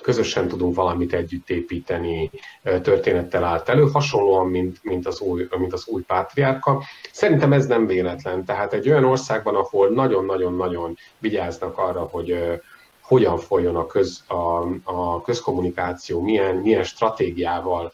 [0.03, 2.31] közösen tudunk valamit együtt építeni,
[2.63, 6.83] történettel állt elő, hasonlóan, mint, mint, az új, mint az új pátriárka.
[7.13, 8.45] Szerintem ez nem véletlen.
[8.45, 12.61] Tehát egy olyan országban, ahol nagyon-nagyon-nagyon vigyáznak arra, hogy
[13.01, 17.93] hogyan folyjon a, köz, a, a közkommunikáció, milyen, milyen stratégiával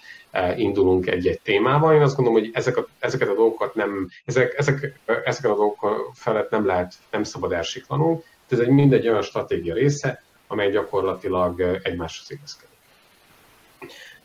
[0.56, 1.94] indulunk egy-egy témával.
[1.94, 6.10] Én azt gondolom, hogy ezek a, ezeket a dolgokat nem, ezek, ezek, ezeket a dolgok
[6.14, 8.24] felett nem lehet, nem szabad elsiklanunk.
[8.48, 12.70] Ez egy mindegy olyan stratégia része, amely gyakorlatilag egymáshoz igazkedik.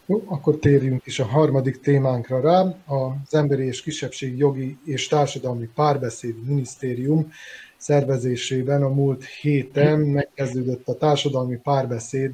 [0.06, 2.62] Jó, akkor térjünk is a harmadik témánkra rá.
[2.86, 7.32] Az Emberi és Kisebbség Jogi és Társadalmi Párbeszéd Minisztérium
[7.78, 12.32] szervezésében a múlt héten megkezdődött a társadalmi párbeszéd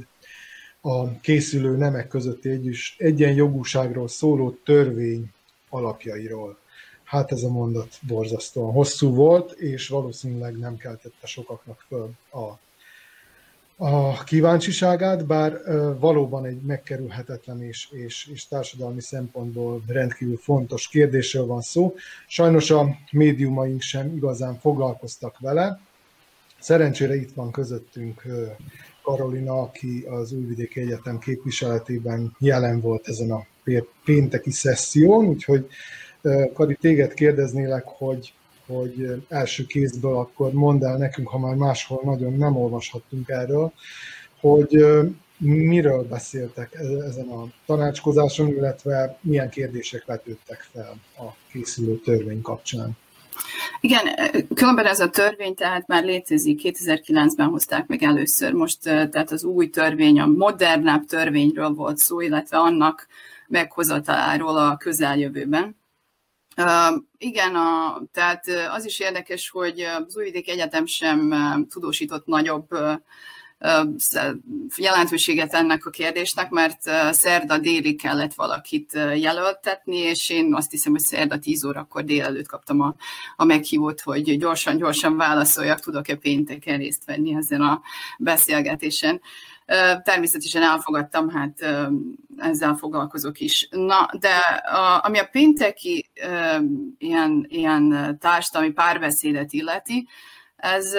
[0.82, 5.32] a készülő nemek közötti egyenjogúságról szóló törvény
[5.70, 6.58] alapjairól.
[7.04, 12.60] Hát ez a mondat borzasztóan hosszú volt, és valószínűleg nem keltette sokaknak föl a
[13.84, 15.62] a kíváncsiságát, bár
[16.00, 21.96] valóban egy megkerülhetetlen és, és, és társadalmi szempontból rendkívül fontos kérdésről van szó.
[22.28, 25.80] Sajnos a médiumaink sem igazán foglalkoztak vele.
[26.60, 28.24] Szerencsére itt van közöttünk
[29.02, 33.46] Karolina, aki az Újvidéki Egyetem képviseletében jelen volt ezen a
[34.04, 35.68] pénteki szesszión, úgyhogy
[36.54, 38.34] Kari, téged kérdeznélek, hogy
[38.66, 43.72] hogy első kézből akkor mondd el nekünk, ha már máshol nagyon nem olvashattunk erről,
[44.40, 44.86] hogy
[45.38, 52.98] miről beszéltek e-, ezen a tanácskozáson, illetve milyen kérdések vetődtek fel a készülő törvény kapcsán.
[53.80, 54.16] Igen,
[54.56, 59.70] különben ez a törvény tehát már létezik, 2009-ben hozták meg először, most tehát az új
[59.70, 63.08] törvény, a modernebb törvényről volt szó, illetve annak
[63.48, 65.80] meghozataláról a közeljövőben.
[66.58, 71.34] Uh, igen, a, tehát az is érdekes, hogy az Újvidék Egyetem sem
[71.70, 72.94] tudósított nagyobb uh,
[74.78, 81.02] jelentőséget ennek a kérdésnek, mert szerda déli kellett valakit jelöltetni, és én azt hiszem, hogy
[81.02, 82.96] szerda 10 órakor délelőtt kaptam a,
[83.36, 87.82] a meghívót, hogy gyorsan-gyorsan válaszoljak, tudok-e pénteken részt venni ezen a
[88.18, 89.22] beszélgetésen.
[90.04, 91.66] Természetesen elfogadtam, hát
[92.38, 93.68] ezzel foglalkozok is.
[93.72, 94.36] Na, de
[94.74, 96.10] a, ami a pénteki
[96.98, 100.08] ilyen, ilyen társadalmi párbeszédet illeti,
[100.62, 100.94] ez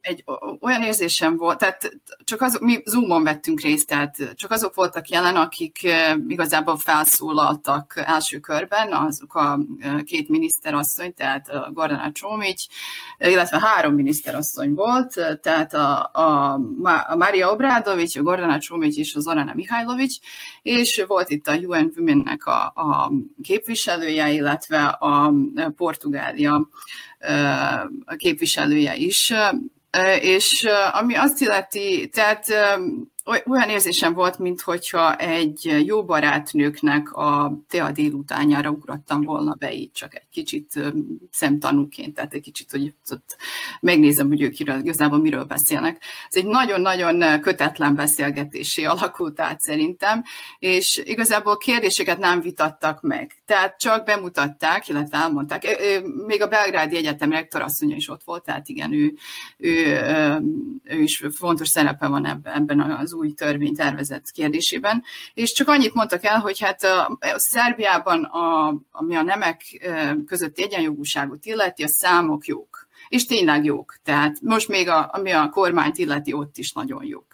[0.00, 0.24] egy
[0.60, 1.90] olyan érzésem volt, tehát
[2.24, 5.88] csak azok, mi Zoomon vettünk részt, tehát csak azok voltak jelen, akik
[6.28, 9.58] igazából felszólaltak első körben, azok a
[10.04, 11.82] két miniszterasszony, tehát a.
[11.84, 12.64] Gordana Csómics,
[13.18, 16.52] illetve három miniszterasszony volt, tehát a, a,
[17.08, 20.16] a Mária Obrádovics, a Gordana Csómics és az Orana Mihajlovics,
[20.62, 23.12] és volt itt a UN Women-nek a, a
[23.42, 25.32] képviselője, illetve a
[25.76, 26.68] Portugália
[28.16, 29.32] képviselője is.
[30.20, 32.46] És ami azt illeti, tehát
[33.24, 40.14] olyan érzésem volt, mintha egy jó barátnőknek a tea délutánjára ugrottam volna be így, csak
[40.14, 40.80] egy kicsit
[41.30, 43.36] szemtanúként, tehát egy kicsit, hogy ott
[43.80, 46.02] megnézem, hogy ők igazából miről beszélnek.
[46.30, 50.22] Ez egy nagyon-nagyon kötetlen beszélgetésé alakult át szerintem,
[50.58, 53.32] és igazából kérdéseket nem vitattak meg.
[53.46, 55.62] Tehát csak bemutatták, illetve elmondták.
[56.26, 59.14] Még a Belgrádi Egyetem rektorasszonya is ott volt, tehát igen, ő,
[59.56, 59.98] ő,
[60.84, 65.02] ő is fontos szerepe van ebben az új törvénytervezet kérdésében,
[65.34, 69.62] és csak annyit mondtak el, hogy hát a, a Szerbiában, a, ami a nemek
[70.26, 73.96] közötti egyenjogúságot illeti, a számok jók, és tényleg jók.
[74.02, 77.33] Tehát most még a, ami a kormányt illeti, ott is nagyon jók.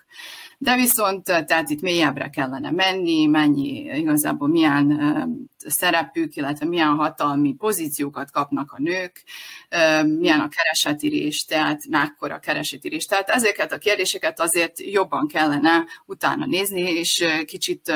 [0.62, 8.30] De viszont tehát itt mélyebbre kellene menni, mennyi igazából milyen szerepük, illetve milyen hatalmi pozíciókat
[8.30, 9.22] kapnak a nők,
[10.04, 13.06] milyen a keresetírés, tehát mekkora keresetírés.
[13.06, 17.92] Tehát ezeket a kérdéseket azért jobban kellene utána nézni, és kicsit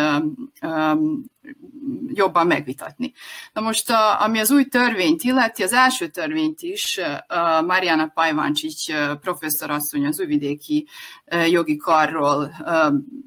[2.07, 3.12] jobban megvitatni.
[3.52, 7.00] Na most, a, ami az új törvényt illeti, az első törvényt is
[7.66, 10.88] Mariana Pajváncsics professzor asszony az újvidéki
[11.50, 12.50] jogi karról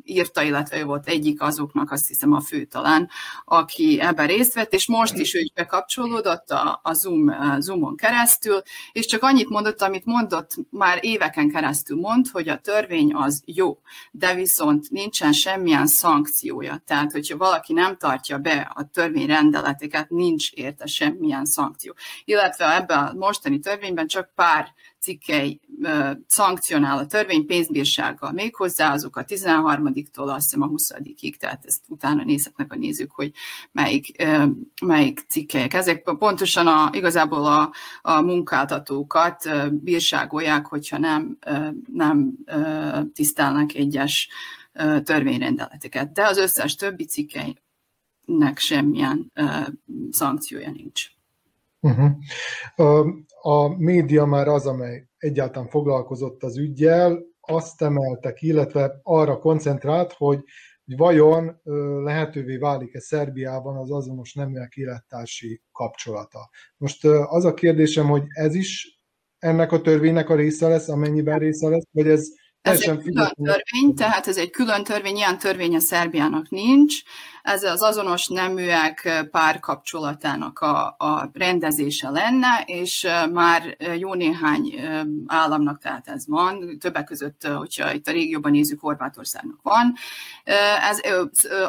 [0.03, 3.09] írta, illetve ő volt egyik azoknak, azt hiszem a fő talán,
[3.45, 9.05] aki ebben részt vett, és most is ő bekapcsolódott a, a Zoom, Zoomon keresztül, és
[9.05, 13.79] csak annyit mondott, amit mondott, már éveken keresztül mond, hogy a törvény az jó,
[14.11, 16.81] de viszont nincsen semmilyen szankciója.
[16.85, 21.95] Tehát, hogyha valaki nem tartja be a törvényrendeleteket, nincs érte semmilyen szankció.
[22.25, 25.61] Illetve ebben a mostani törvényben csak pár cikkei
[26.27, 32.23] szankcionál a törvény pénzbírsággal, méghozzá azok a 13-tól azt hiszem a 20-ig, tehát ezt utána
[32.23, 33.31] nézhetnek a nézők, hogy
[33.71, 34.23] melyik,
[34.85, 35.73] melyik cikkelyek.
[35.73, 41.37] Ezek pontosan a, igazából a, a munkáltatókat bírságolják, hogyha nem,
[41.93, 42.33] nem
[43.13, 44.29] tisztelnek egyes
[45.03, 46.11] törvényrendeleteket.
[46.11, 47.05] De az összes többi
[48.27, 49.31] cikkelynek semmilyen
[50.11, 51.05] szankciója nincs.
[51.79, 52.11] Uh-huh.
[53.41, 60.43] A média már az, amely egyáltalán foglalkozott az ügyjel, azt emeltek, illetve arra koncentrált, hogy
[60.85, 61.61] vajon
[62.03, 66.49] lehetővé válik-e Szerbiában az azonos neműek élettársi kapcsolata.
[66.77, 69.01] Most az a kérdésem, hogy ez is
[69.39, 72.27] ennek a törvénynek a része lesz, amennyiben része lesz, vagy ez
[72.61, 77.03] Ez egy külön törvény, tehát ez egy külön törvény, ilyen törvény a Szerbiának nincs.
[77.47, 84.73] Ez az azonos neműek párkapcsolatának a, a rendezése lenne, és már jó néhány
[85.27, 89.93] államnak tehát ez van, többek között, hogyha itt a régióban nézzük, Horvátországnak van,
[90.89, 90.99] ez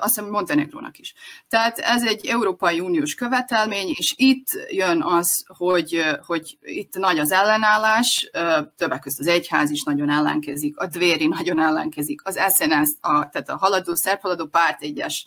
[0.00, 1.14] azt hiszem Montenegrónak is.
[1.48, 7.32] Tehát ez egy Európai Uniós követelmény, és itt jön az, hogy, hogy itt nagy az
[7.32, 8.30] ellenállás,
[8.76, 13.48] többek között az egyház is nagyon ellenkezik, a Dvéri nagyon ellenkezik, az SNS, a, tehát
[13.48, 15.26] a haladó, szerb haladó párt egyes,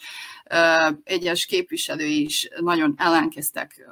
[1.03, 3.89] egyes képviselői is nagyon ellenkeztek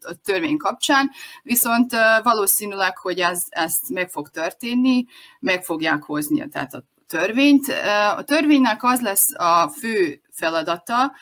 [0.00, 1.10] a törvény kapcsán,
[1.42, 5.04] viszont valószínűleg, hogy ez, ezt meg fog történni,
[5.40, 7.68] meg fogják hozni tehát a törvényt.
[8.16, 11.12] A törvénynek az lesz a fő feladata,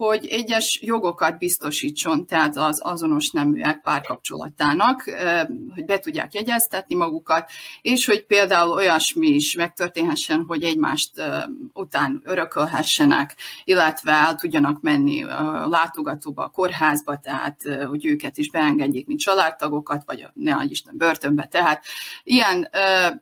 [0.00, 5.02] hogy egyes jogokat biztosítson, tehát az azonos neműek párkapcsolatának,
[5.74, 7.50] hogy be tudják jegyeztetni magukat,
[7.82, 11.10] és hogy például olyasmi is megtörténhessen, hogy egymást
[11.72, 15.24] után örökölhessenek, illetve el tudjanak menni
[15.64, 21.44] látogatóba, a kórházba, tehát hogy őket is beengedjék, mint családtagokat, vagy ne Isten börtönbe.
[21.44, 21.84] Tehát
[22.22, 22.68] ilyen,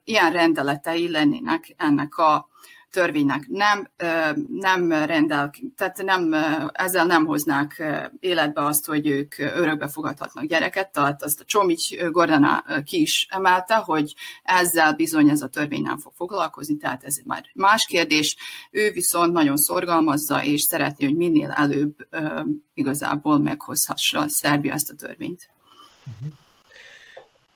[0.05, 2.49] ilyen rendeletei lennének ennek a
[2.99, 3.91] törvénynek nem,
[4.49, 6.35] nem rendel, tehát nem,
[6.73, 7.83] ezzel nem hoznák
[8.21, 13.75] életbe azt, hogy ők örökbe fogadhatnak gyereket, tehát azt a Csomics Gordana ki is emelte,
[13.75, 18.37] hogy ezzel bizony ez a törvény nem fog foglalkozni, tehát ez már más kérdés.
[18.71, 21.97] Ő viszont nagyon szorgalmazza, és szeretné, hogy minél előbb
[22.75, 25.51] igazából meghozhassa Szerbia ezt a törvényt.
[26.07, 26.33] Uh-huh.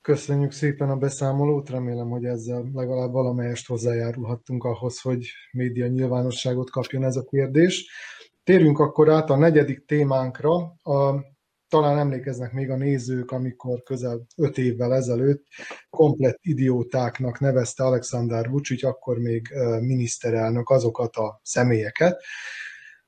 [0.02, 7.04] Köszönjük szépen a beszámolót, remélem, hogy ezzel legalább valamelyest hozzájárulhattunk ahhoz, hogy média nyilvánosságot kapjon
[7.04, 7.90] ez a kérdés.
[8.44, 10.54] Térjünk akkor át a negyedik témánkra.
[10.82, 11.24] A,
[11.68, 15.44] talán emlékeznek még a nézők, amikor közel öt évvel ezelőtt
[15.90, 19.48] komplet idiótáknak nevezte Alexander Vucic, akkor még
[19.80, 22.22] miniszterelnök azokat a személyeket,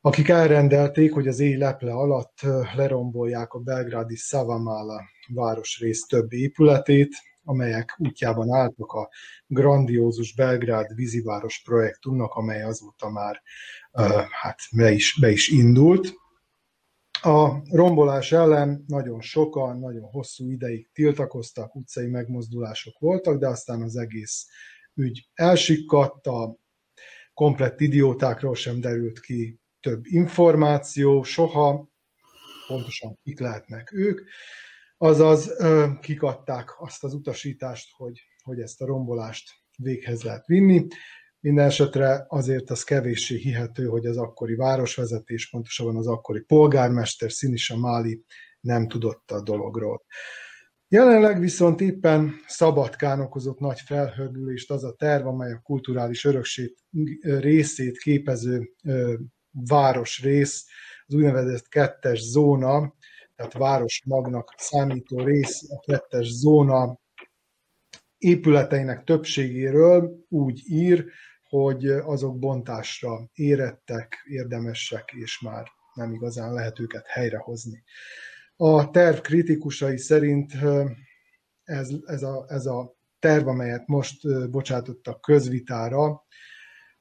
[0.07, 2.41] akik elrendelték, hogy az éj leple alatt
[2.77, 9.09] lerombolják a belgrádi Savamala városrész több épületét, amelyek útjában álltak a
[9.47, 13.43] grandiózus Belgrád víziváros projektumnak, amely azóta már
[14.31, 16.13] hát be is, be is indult.
[17.23, 23.97] A rombolás ellen nagyon sokan, nagyon hosszú ideig tiltakoztak, utcai megmozdulások voltak, de aztán az
[23.97, 24.47] egész
[24.95, 26.57] ügy elsikkadt, a
[27.35, 31.89] komplett idiótákról sem derült ki több információ, soha,
[32.67, 34.21] pontosan kik lehetnek ők,
[34.97, 35.57] azaz
[36.01, 40.87] kikadták azt az utasítást, hogy, hogy ezt a rombolást véghez lehet vinni.
[41.41, 47.77] Minden esetre azért az kevéssé hihető, hogy az akkori városvezetés, pontosabban az akkori polgármester Sinisa
[47.77, 48.25] Máli
[48.61, 50.05] nem tudott a dologról.
[50.89, 56.75] Jelenleg viszont éppen Szabadkán okozott nagy felhördülést az a terv, amely a kulturális örökség
[57.23, 58.73] részét képező
[59.55, 60.65] városrész,
[61.07, 62.95] az úgynevezett kettes zóna,
[63.37, 66.99] tehát városmagnak számító rész, a kettes zóna
[68.19, 71.05] épületeinek többségéről úgy ír,
[71.49, 77.85] hogy azok bontásra érettek, érdemesek, és már nem igazán lehet őket helyrehozni.
[78.57, 80.53] A terv kritikusai szerint
[81.65, 86.25] ez, ez, a, ez a terv, amelyet most bocsátottak közvitára,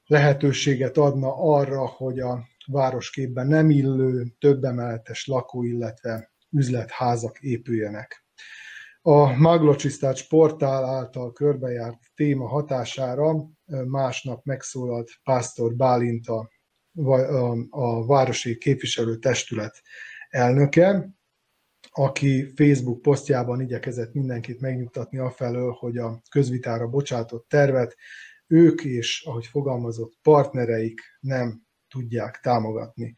[0.06, 8.24] lehetőséget adna arra, hogy a városképben nem illő, több emeletes lakó, illetve üzletházak épüljenek.
[9.02, 13.48] A Maglocsisztács portál által körbejárt téma hatására
[13.86, 16.50] másnap megszólalt Pásztor Bálint a,
[17.70, 19.82] a Városi Képviselő Testület
[20.28, 21.08] elnöke,
[21.90, 27.96] aki Facebook posztjában igyekezett mindenkit megnyugtatni afelől, hogy a közvitára bocsátott tervet
[28.54, 33.14] ők és, ahogy fogalmazott, partnereik nem tudják támogatni.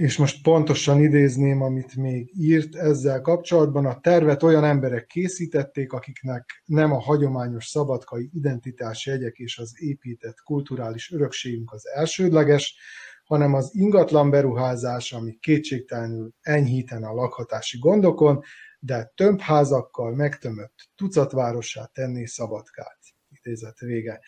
[0.00, 3.86] És most pontosan idézném, amit még írt ezzel kapcsolatban.
[3.86, 10.40] A tervet olyan emberek készítették, akiknek nem a hagyományos szabadkai identitási jegyek és az épített
[10.44, 12.76] kulturális örökségünk az elsődleges,
[13.24, 18.42] hanem az ingatlan beruházás, ami kétségtelenül enyhíten a lakhatási gondokon,
[18.78, 22.98] de több házakkal megtömött tucatvárossá tenné Szabadkát.
[23.46, 24.20] Idézet vége.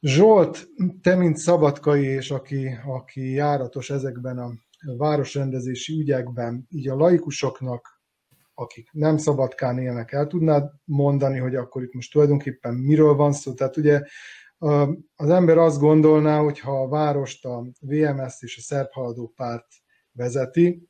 [0.00, 0.68] Zsolt,
[1.02, 4.52] te, mint szabadkai, és aki, aki járatos ezekben a
[4.96, 8.02] városrendezési ügyekben, így a laikusoknak,
[8.54, 13.54] akik nem szabadkán élnek, el tudnád mondani, hogy akkor itt most tulajdonképpen miről van szó?
[13.54, 14.02] Tehát ugye
[15.14, 19.66] az ember azt gondolná, hogy ha a várost a VMS és a Szerb Haladó Párt
[20.12, 20.88] vezeti,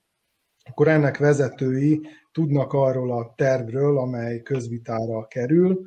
[0.64, 2.01] akkor ennek vezetői
[2.32, 5.86] tudnak arról a tervről, amely közvitára kerül,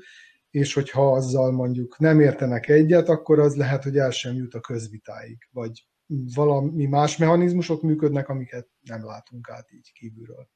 [0.57, 4.59] és hogyha azzal mondjuk nem értenek egyet, akkor az lehet, hogy el sem jut a
[4.59, 5.87] közvitáig, vagy
[6.35, 10.47] valami más mechanizmusok működnek, amiket nem látunk át így kívülről.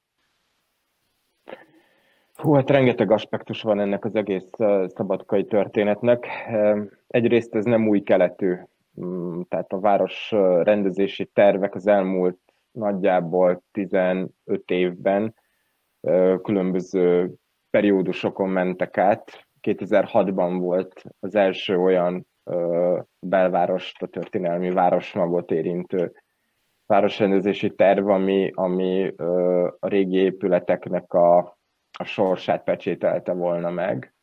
[2.33, 4.49] Hú, hát rengeteg aspektus van ennek az egész
[4.95, 6.25] szabadkai történetnek.
[7.07, 8.55] Egyrészt ez nem új keletű,
[9.01, 10.31] mm, tehát a város
[10.63, 12.39] rendezési tervek az elmúlt
[12.71, 14.31] nagyjából 15
[14.65, 15.35] évben
[16.41, 17.33] különböző
[17.69, 19.47] periódusokon mentek át.
[19.61, 22.27] 2006-ban volt az első olyan
[23.19, 26.11] belvárost, a történelmi városmagot érintő
[26.85, 29.13] városrendezési terv, ami, ami
[29.79, 31.37] a régi épületeknek a,
[31.99, 34.13] a sorsát pecsételte volna meg.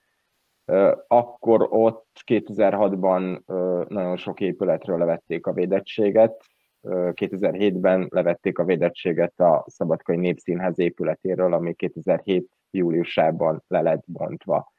[1.07, 3.41] Akkor ott 2006-ban
[3.89, 6.45] nagyon sok épületről levették a védettséget,
[6.82, 14.72] 2007-ben levették a védettséget a Szabadkai Népszínház épületéről, ami 2007 júliusában le lett bontva.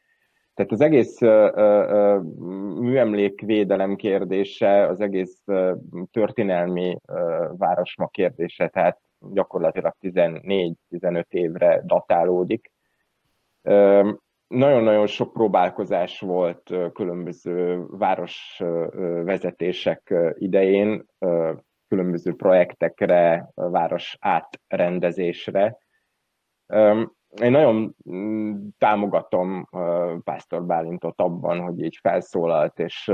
[0.59, 1.19] Tehát az egész
[2.79, 5.43] műemlékvédelem kérdése, az egész
[6.11, 6.97] történelmi
[7.57, 12.71] városma kérdése, tehát gyakorlatilag 14-15 évre datálódik.
[14.47, 21.05] Nagyon-nagyon sok próbálkozás volt különböző városvezetések idején,
[21.87, 25.77] különböző projektekre, város átrendezésre
[27.41, 29.67] én nagyon mm, támogatom
[30.23, 33.11] Pásztor Bálintot abban, hogy így felszólalt, és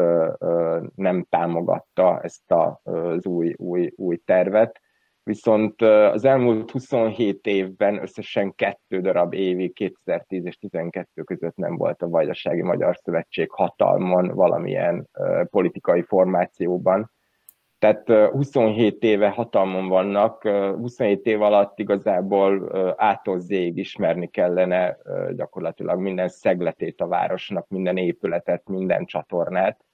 [0.95, 4.81] nem támogatta ezt az új, új, új tervet.
[5.23, 12.01] Viszont az elmúlt 27 évben összesen kettő darab évi, 2010 és 2012 között nem volt
[12.01, 15.09] a Vajdasági Magyar Szövetség hatalmon valamilyen
[15.49, 17.11] politikai formációban.
[17.85, 24.97] Tehát 27 éve hatalmon vannak, 27 év alatt igazából ától ismerni kellene
[25.35, 29.85] gyakorlatilag minden szegletét a városnak, minden épületet, minden csatornát.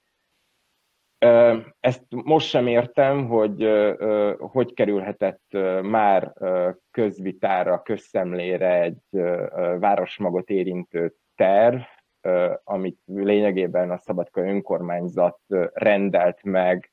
[1.80, 3.68] Ezt most sem értem, hogy
[4.38, 6.32] hogy kerülhetett már
[6.90, 9.20] közvitára, közszemlére egy
[9.78, 11.80] városmagot érintő terv,
[12.64, 15.38] amit lényegében a Szabadkai Önkormányzat
[15.72, 16.91] rendelt meg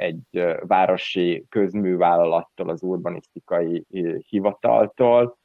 [0.00, 3.84] egy városi közművállalattól, az urbanisztikai
[4.28, 5.38] hivataltól,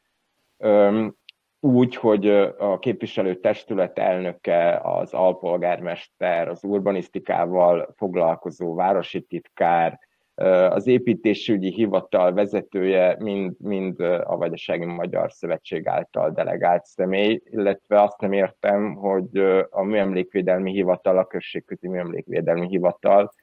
[1.60, 2.28] úgy, hogy
[2.58, 10.00] a képviselő testület elnöke, az alpolgármester, az urbanisztikával foglalkozó városi titkár,
[10.70, 18.20] az építésügyi hivatal vezetője mind, mind a Vajdasági Magyar Szövetség által delegált személy, illetve azt
[18.20, 19.38] nem értem, hogy
[19.70, 23.34] a Műemlékvédelmi Hivatal, a Községközi Műemlékvédelmi Hivatal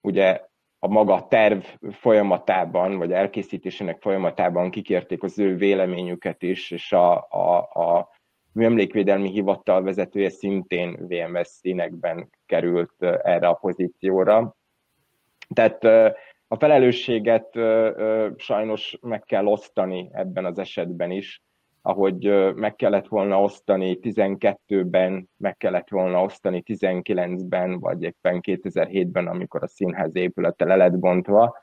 [0.00, 0.40] ugye
[0.78, 7.58] a maga terv folyamatában, vagy elkészítésének folyamatában kikérték az ő véleményüket is, és a, a,
[7.58, 8.08] a
[8.52, 14.56] műemlékvédelmi hivatal vezetője szintén VMS színekben került erre a pozícióra.
[15.54, 15.84] Tehát
[16.48, 17.58] a felelősséget
[18.36, 21.42] sajnos meg kell osztani ebben az esetben is,
[21.82, 29.62] ahogy meg kellett volna osztani 12-ben, meg kellett volna osztani 19-ben, vagy éppen 2007-ben, amikor
[29.62, 31.56] a színház épülete le lett bontva,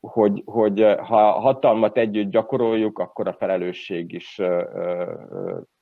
[0.00, 4.40] hogy, hogy ha hatalmat együtt gyakoroljuk, akkor a felelősség is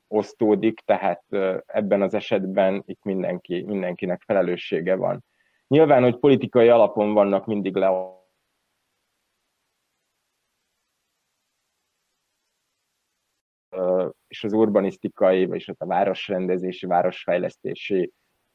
[0.08, 1.22] osztódik, tehát
[1.66, 5.24] ebben az esetben itt mindenki, mindenkinek felelőssége van.
[5.68, 7.88] Nyilván, hogy politikai alapon vannak mindig le
[14.28, 18.12] és az urbanisztikai, vagyis a városrendezési, városfejlesztési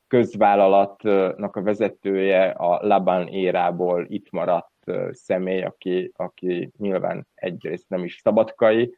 [0.07, 4.73] közvállalatnak a vezetője a Laban érából itt maradt
[5.11, 8.95] személy, aki, aki nyilván egyrészt nem is szabadkai,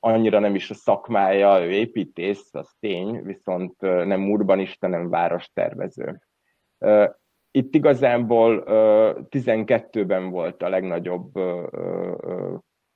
[0.00, 6.20] annyira nem is a szakmája, ő építész, az tény, viszont nem urbanista, nem várostervező.
[7.50, 8.62] Itt igazából
[9.30, 11.32] 12-ben volt a legnagyobb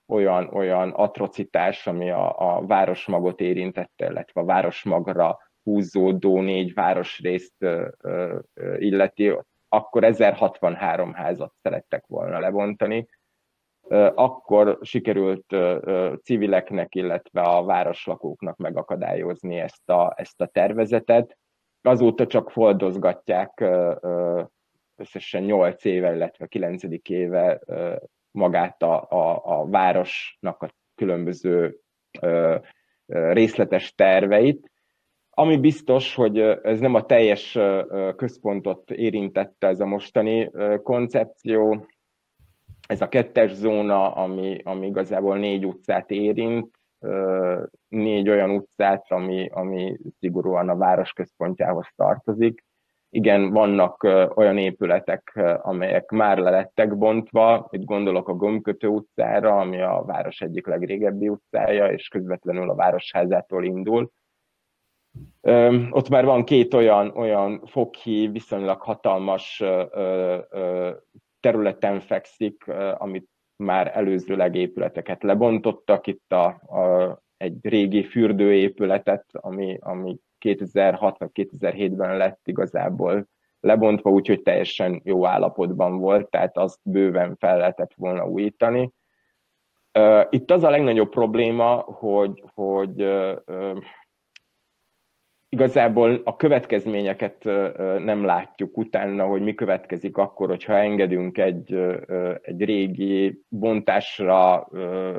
[0.06, 7.88] olyan, olyan atrocitás, ami a, a városmagot érintette, illetve a városmagra húzódó négy városrészt ö,
[8.02, 8.38] ö,
[8.78, 9.32] illeti,
[9.68, 13.06] akkor 1063 házat szerettek volna lebontani.
[14.14, 15.56] Akkor sikerült
[16.22, 21.38] civileknek, illetve a városlakóknak megakadályozni ezt a, ezt a tervezetet.
[21.82, 23.64] Azóta csak foldozgatják
[24.96, 26.82] összesen 8 éve, illetve 9.
[27.02, 27.60] éve
[28.34, 31.76] magát a, a, a városnak a különböző
[32.20, 32.56] ö,
[33.06, 34.72] részletes terveit.
[35.30, 37.58] Ami biztos, hogy ez nem a teljes
[38.16, 40.50] központot érintette ez a mostani
[40.82, 41.86] koncepció,
[42.88, 46.70] ez a kettes zóna, ami, ami igazából négy utcát érint,
[47.88, 52.64] négy olyan utcát, ami, ami szigorúan a város központjához tartozik.
[53.16, 54.02] Igen, vannak
[54.34, 60.40] olyan épületek, amelyek már le lettek bontva, itt gondolok a Gömbkötő utcára, ami a város
[60.40, 64.10] egyik legrégebbi utcája, és közvetlenül a városházától indul.
[65.90, 69.62] Ott már van két olyan, olyan foghív, viszonylag hatalmas
[71.40, 76.06] területen fekszik, amit már előzőleg épületeket lebontottak.
[76.06, 83.26] Itt a, a, egy régi fürdőépületet, ami, ami 2006 2007-ben lett igazából
[83.60, 88.92] lebontva, úgyhogy teljesen jó állapotban volt, tehát azt bőven fel lehetett volna újítani.
[90.30, 93.06] Itt az a legnagyobb probléma, hogy, hogy
[95.48, 97.44] igazából a következményeket
[97.98, 101.74] nem látjuk utána, hogy mi következik akkor, hogyha engedünk egy,
[102.42, 104.68] egy régi bontásra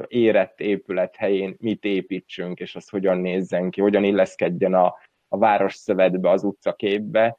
[0.07, 4.93] érett épület helyén mit építsünk, és az hogyan nézzen ki, hogyan illeszkedjen a,
[5.27, 7.35] a város szövetbe, az utcaképbe.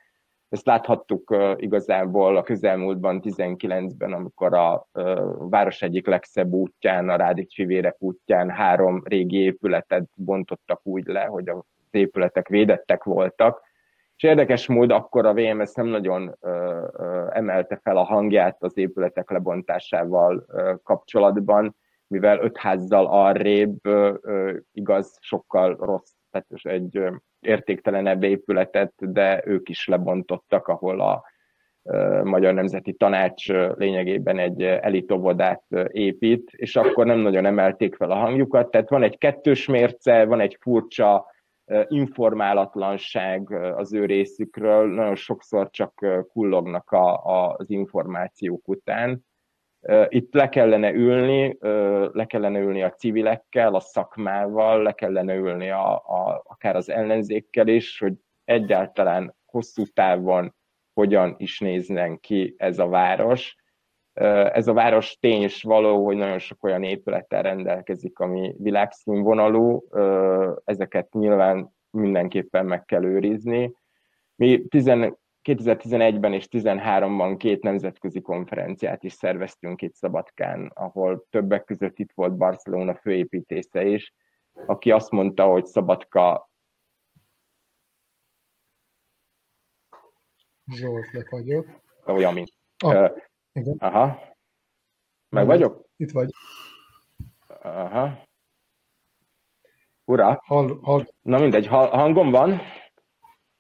[0.49, 4.89] Ezt láthattuk igazából a közelmúltban, 19-ben, amikor a
[5.39, 11.49] város egyik legszebb útján, a Rádics Fivérek útján három régi épületet bontottak úgy le, hogy
[11.49, 13.62] a épületek védettek voltak,
[14.16, 16.49] és érdekes mód akkor a VMS nem nagyon ö,
[16.93, 21.76] ö, emelte fel a hangját az épületek lebontásával ö, kapcsolatban,
[22.07, 26.12] mivel öt házzal arrébb ö, ö, igaz, sokkal rossz,
[26.49, 27.01] tehát egy
[27.41, 31.22] értéktelenebb épületet, de ők is lebontottak, ahol a
[32.22, 38.70] Magyar Nemzeti Tanács lényegében egy elitovodát épít, és akkor nem nagyon emelték fel a hangjukat.
[38.70, 41.26] Tehát van egy kettős mérce, van egy furcsa
[41.89, 49.24] informálatlanság az ő részükről, nagyon sokszor csak kullognak a, a, az információk után.
[50.09, 51.57] Itt le kellene ülni,
[52.12, 57.68] le kellene ülni a civilekkel, a szakmával, le kellene ülni a, a, akár az ellenzékkel
[57.68, 58.12] is, hogy
[58.45, 60.55] egyáltalán hosszú távon
[60.93, 63.57] hogyan is nézzen ki ez a város,
[64.53, 69.84] ez a város tény is való, hogy nagyon sok olyan épülettel rendelkezik, ami világszínvonalú,
[70.64, 73.72] ezeket nyilván mindenképpen meg kell őrizni.
[74.37, 74.64] Mi
[75.47, 82.36] 2011-ben és 2013-ban két nemzetközi konferenciát is szerveztünk itt Szabadkán, ahol többek között itt volt
[82.36, 84.14] Barcelona főépítésze is,
[84.66, 86.51] aki azt mondta, hogy Szabadka
[90.72, 91.66] Zsolt lefagyott.
[92.05, 92.53] Olyan, mint.
[92.84, 93.12] Ah.
[93.53, 93.76] Igen.
[93.78, 94.18] Aha.
[95.28, 95.88] Meg vagyok?
[95.97, 96.30] Itt vagy.
[97.62, 98.24] Aha.
[100.05, 100.40] Ura.
[100.44, 101.07] Hall, hall.
[101.22, 102.61] Na mindegy, hangom van?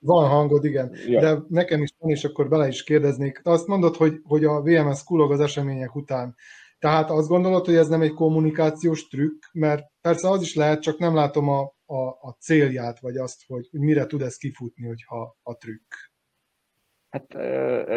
[0.06, 0.92] Van hangod, igen.
[1.06, 1.20] Ja.
[1.20, 3.40] De nekem is van, és akkor bele is kérdeznék.
[3.42, 6.34] Azt mondod, hogy, hogy a VMS kulog az események után.
[6.78, 9.42] Tehát azt gondolod, hogy ez nem egy kommunikációs trükk?
[9.52, 13.68] Mert persze az is lehet, csak nem látom a, a, a célját, vagy azt, hogy,
[13.70, 15.92] mire tud ez kifutni, hogyha a trükk.
[17.10, 17.36] Hát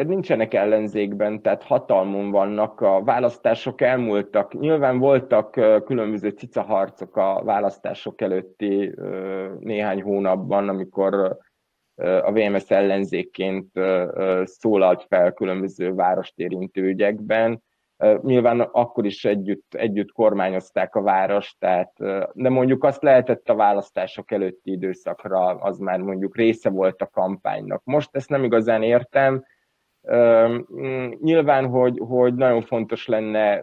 [0.08, 4.60] nincsenek ellenzékben, tehát hatalmon vannak, a választások elmúltak.
[4.60, 5.52] Nyilván voltak
[5.86, 8.94] különböző cicaharcok a választások előtti
[9.60, 11.38] néhány hónapban, amikor
[12.00, 13.72] a VMS ellenzékként
[14.44, 17.64] szólalt fel különböző várost érintő ügyekben.
[18.22, 21.94] Nyilván akkor is együtt, együtt kormányozták a várost, tehát,
[22.34, 27.82] de mondjuk azt lehetett a választások előtti időszakra, az már mondjuk része volt a kampánynak.
[27.84, 29.46] Most ezt nem igazán értem.
[31.22, 33.62] Nyilván, hogy, hogy nagyon fontos lenne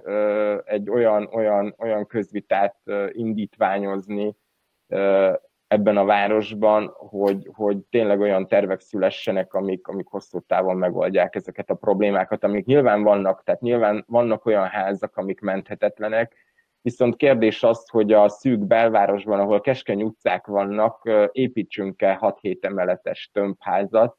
[0.65, 2.77] egy olyan, olyan, olyan közvitát
[3.13, 4.37] indítványozni
[5.69, 11.71] ebben a városban, hogy, hogy tényleg olyan tervek szülessenek, amik, amik hosszú távon megoldják ezeket
[11.71, 16.35] a problémákat, amik nyilván vannak, tehát nyilván vannak olyan házak, amik menthetetlenek,
[16.83, 24.17] viszont kérdés az, hogy a szűk belvárosban, ahol keskeny utcák vannak, építsünk-e 6-7 emeletes tömbházat,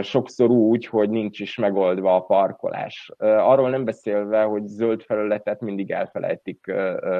[0.00, 3.12] sokszor úgy, hogy nincs is megoldva a parkolás.
[3.18, 6.72] Arról nem beszélve, hogy zöld felületet mindig elfelejtik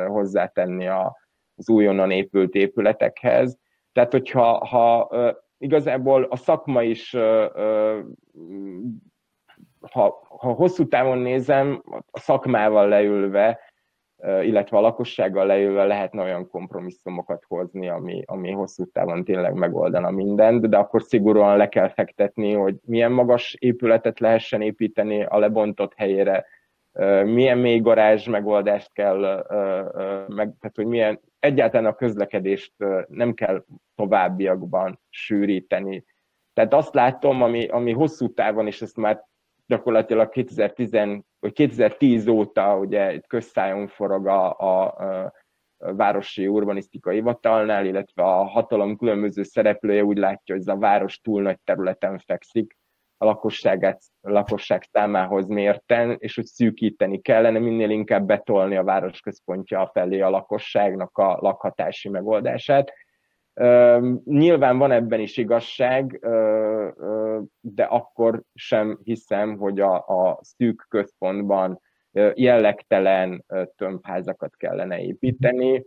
[0.06, 1.16] hozzátenni a,
[1.56, 3.58] az újonnan épült épületekhez.
[3.92, 5.10] Tehát, hogyha ha,
[5.58, 7.16] igazából a szakma is,
[9.80, 13.60] ha, ha hosszú távon nézem, a szakmával leülve,
[14.42, 20.68] illetve a lakossággal leülve lehetne olyan kompromisszumokat hozni, ami, ami hosszú távon tényleg megoldana mindent,
[20.68, 26.46] de akkor szigorúan le kell fektetni, hogy milyen magas épületet lehessen építeni a lebontott helyére,
[27.24, 29.18] milyen mély garázs megoldást kell,
[30.28, 32.72] meg, tehát hogy milyen, egyáltalán a közlekedést
[33.08, 33.64] nem kell
[33.94, 36.04] továbbiakban sűríteni.
[36.52, 39.24] Tehát azt látom, ami, ami hosszú távon, és ezt már
[39.66, 40.90] gyakorlatilag 2010,
[41.38, 45.32] vagy 2010 óta ugye közszájon forog a, a, a
[45.94, 51.42] városi urbanisztikai hivatalnál, illetve a hatalom különböző szereplője úgy látja, hogy ez a város túl
[51.42, 52.76] nagy területen fekszik,
[53.22, 59.90] a lakosságát, lakosság számához mérten, és hogy szűkíteni kellene, minél inkább betolni a város központja
[59.92, 62.92] felé a lakosságnak a lakhatási megoldását.
[64.24, 66.20] Nyilván van ebben is igazság,
[67.60, 71.80] de akkor sem hiszem, hogy a, a szűk központban
[72.34, 73.44] jellegtelen
[73.76, 75.84] tömbházakat kellene építeni.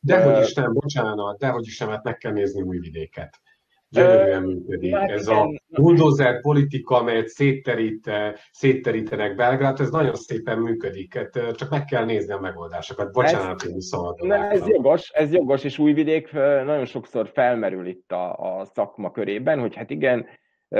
[0.00, 3.40] Dehogy is nem, bocsánat, dehogy is nem, hát meg kell nézni új vidéket
[3.90, 4.94] gyönyörűen működik.
[4.94, 8.10] Hát ez a bulldozer politika, amelyet szétterít,
[8.50, 11.14] szétterítenek Belgrád, ez nagyon szépen működik.
[11.14, 13.12] Hát, csak meg kell nézni a megoldásokat.
[13.12, 14.32] Bocsánat, hogy szabadon.
[14.32, 16.32] Ez jogos, ez jogos, és Újvidék
[16.64, 20.26] nagyon sokszor felmerül itt a, a szakma körében, hogy hát igen,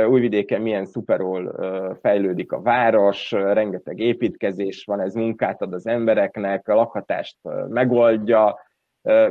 [0.08, 1.54] Újvidéken milyen szuperol
[2.00, 7.36] fejlődik a város, rengeteg építkezés van, ez munkát ad az embereknek, a lakhatást
[7.68, 8.58] megoldja,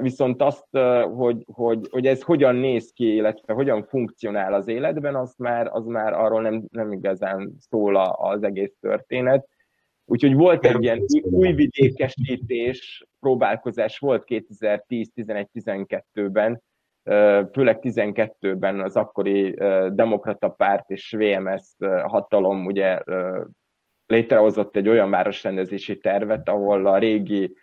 [0.02, 0.68] Viszont azt,
[1.16, 5.86] hogy, hogy, hogy ez hogyan néz ki, illetve hogyan funkcionál az életben, az már, az
[5.86, 9.48] már arról nem, nem igazán szól az egész történet.
[10.06, 16.62] Úgyhogy volt egy ilyen újvidékesítés próbálkozás, volt 2010-11-12-ben,
[17.52, 19.54] főleg 12-ben az akkori
[19.90, 23.00] Demokrata Párt és VMS hatalom ugye
[24.06, 27.56] létrehozott egy olyan városrendezési tervet, ahol a régi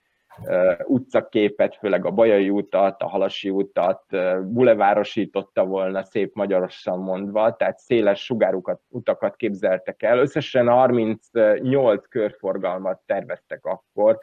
[0.84, 4.02] utcaképet, főleg a Bajai utat, a Halasi utat
[4.42, 10.18] bulevárosította volna szép magyarosan mondva, tehát széles sugárukat, utakat képzeltek el.
[10.18, 14.18] Összesen 38 körforgalmat terveztek akkor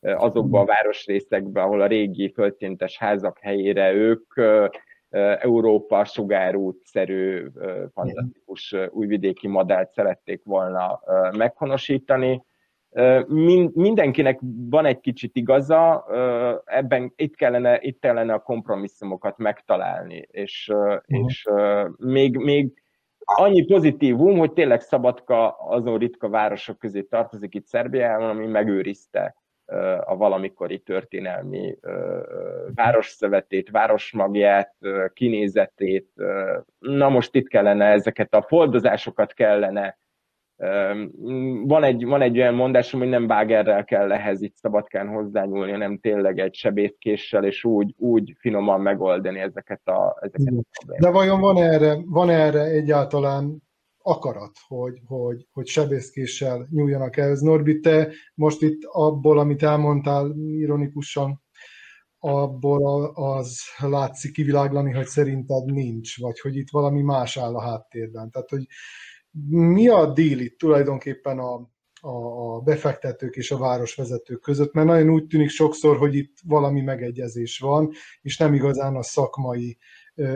[0.00, 4.34] azokba a városrészekbe, ahol a régi földszíntes házak helyére ők
[5.38, 7.46] Európa sugárútszerű,
[7.92, 11.00] fantasztikus újvidéki modellt szerették volna
[11.36, 12.42] meghonosítani
[13.72, 14.40] mindenkinek
[14.70, 16.04] van egy kicsit igaza,
[16.64, 21.00] ebben itt kellene, itt kellene a kompromisszumokat megtalálni, és, uh-huh.
[21.26, 21.48] és
[21.96, 22.82] még, még
[23.24, 29.36] annyi pozitívum, hogy tényleg Szabadka azon ritka városok közé tartozik itt Szerbiában, ami megőrizte
[30.04, 31.78] a valamikori történelmi
[32.74, 34.74] városszövetét, városmagját,
[35.12, 36.08] kinézetét.
[36.78, 39.98] Na most itt kellene ezeket a foldozásokat kellene
[41.64, 45.98] van egy, van egy olyan mondásom, hogy nem bágerrel kell ehhez itt szabadkán hozzányúlni, hanem
[45.98, 51.56] tényleg egy sebészkéssel, és úgy, úgy finoman megoldani ezeket a, ezeket a De vajon van
[51.56, 53.62] erre, van erre egyáltalán
[53.98, 57.40] akarat, hogy, hogy, hogy sebészkéssel nyúljanak ehhez?
[57.40, 61.42] Norbi, te most itt abból, amit elmondtál ironikusan,
[62.18, 68.30] abból az látszik kiviláglani, hogy szerinted nincs, vagy hogy itt valami más áll a háttérben.
[68.30, 68.66] Tehát, hogy
[69.48, 71.70] mi a díl itt tulajdonképpen a,
[72.00, 77.58] a befektetők és a városvezetők között, mert nagyon úgy tűnik sokszor, hogy itt valami megegyezés
[77.58, 77.90] van,
[78.22, 79.78] és nem igazán a szakmai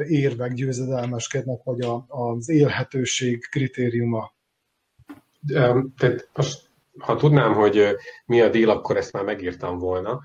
[0.09, 4.35] érvek győzedelmeskednek, vagy a, az élhetőség kritériuma.
[5.97, 10.21] Tehát most, ha tudnám, hogy mi a díl, akkor ezt már megírtam volna.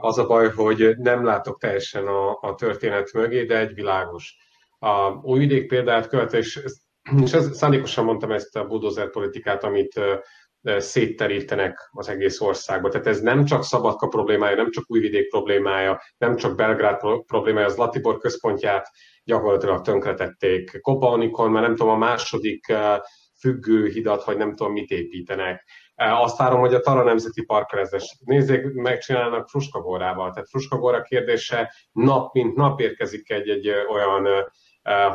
[0.00, 4.36] Az a baj, hogy nem látok teljesen a, a történet mögé, de egy világos.
[4.78, 6.62] A Újvidék példát követ, és
[7.22, 10.00] és ez, szándékosan mondtam ezt a budozer politikát, amit
[10.62, 12.88] szétterítenek az egész országba.
[12.88, 17.76] Tehát ez nem csak Szabadka problémája, nem csak Újvidék problémája, nem csak Belgrád problémája, az
[17.76, 18.90] Latibor központját
[19.24, 20.80] gyakorlatilag tönkretették.
[20.80, 22.72] Kopaunikon már nem tudom, a második
[23.38, 25.68] függő hidat, vagy nem tudom, mit építenek.
[25.94, 27.90] Azt várom, hogy a Tara Nemzeti Park ez
[28.24, 30.30] nézzék, megcsinálnak Fruskagórával.
[30.32, 34.28] Tehát Fruskagóra kérdése nap mint nap érkezik egy-egy olyan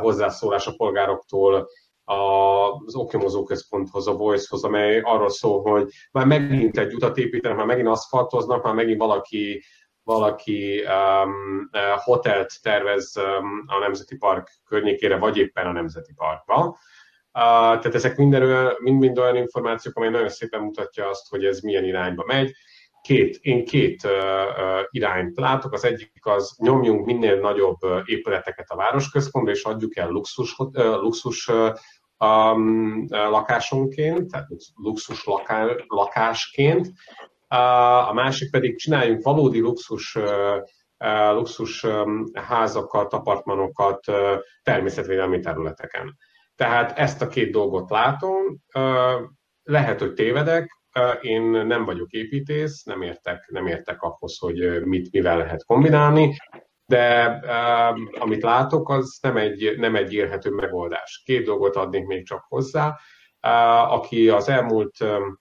[0.00, 1.68] hozzászólás a polgároktól
[2.04, 7.66] az oknyomozó központhoz, a Voice-hoz, amely arról szól, hogy már megint egy utat építenek, már
[7.66, 9.64] megint aszfaltoznak, már megint valaki
[10.02, 11.70] valaki um,
[12.04, 16.64] hotelt tervez um, a Nemzeti Park környékére, vagy éppen a Nemzeti Parkba.
[16.66, 21.84] Uh, tehát ezek mind-mind mind olyan információk, amely nagyon szépen mutatja azt, hogy ez milyen
[21.84, 22.52] irányba megy
[23.06, 24.08] két, én két
[24.90, 25.72] irányt látok.
[25.72, 31.74] Az egyik az nyomjunk minél nagyobb épületeket a városközpontba, és adjuk el luxus, luxus uh,
[32.18, 36.92] um, lakásonként, tehát luxus laká, lakásként.
[38.08, 40.18] A másik pedig csináljunk valódi luxus
[41.32, 41.86] luxus
[42.32, 44.04] házakat, apartmanokat
[44.62, 46.16] természetvédelmi területeken.
[46.54, 48.42] Tehát ezt a két dolgot látom.
[49.62, 50.70] Lehet, hogy tévedek,
[51.20, 56.36] én nem vagyok építész, nem értek, nem értek ahhoz, hogy mit, mivel lehet kombinálni,
[56.86, 57.24] de
[58.18, 61.22] amit látok, az nem egy, nem egy érhető megoldás.
[61.24, 62.98] Két dolgot adnék még csak hozzá.
[63.88, 65.40] Aki az elmúlt um,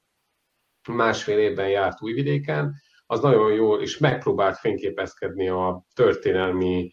[0.89, 2.73] másfél évben járt Újvidéken,
[3.05, 6.89] az nagyon jól és megpróbált fényképezkedni a történelmi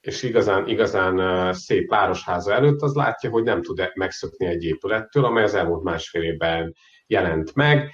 [0.00, 5.42] és igazán, igazán szép városháza előtt, az látja, hogy nem tud megszökni egy épülettől, amely
[5.42, 6.74] az elmúlt másfél évben
[7.06, 7.90] jelent meg.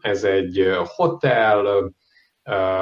[0.00, 1.92] Ez egy hotel,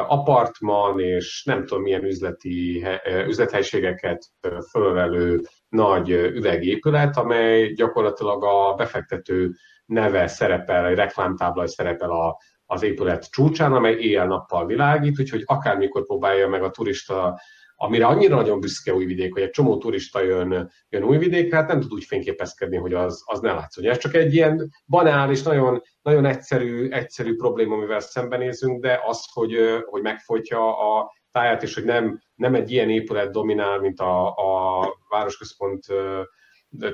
[0.06, 2.86] apartman és nem tudom milyen üzleti,
[3.26, 4.26] üzlethelységeket
[4.70, 9.50] fölvelő nagy üvegépület, amely gyakorlatilag a befektető
[9.86, 16.48] neve szerepel, egy reklámtábla szerepel a, az épület csúcsán, amely éjjel-nappal világít, úgyhogy akármikor próbálja
[16.48, 17.40] meg a turista
[17.82, 21.92] amire annyira nagyon büszke újvidék, hogy egy csomó turista jön, jön újvidékre, hát nem tud
[21.92, 23.84] úgy fényképezkedni, hogy az, az ne látszon.
[23.84, 29.24] Ez csak egy ilyen banál és nagyon, nagyon egyszerű, egyszerű probléma, amivel szembenézünk, de az,
[29.32, 34.26] hogy, hogy megfolytja a táját, és hogy nem, nem egy ilyen épület dominál, mint a,
[34.28, 35.84] a városközpont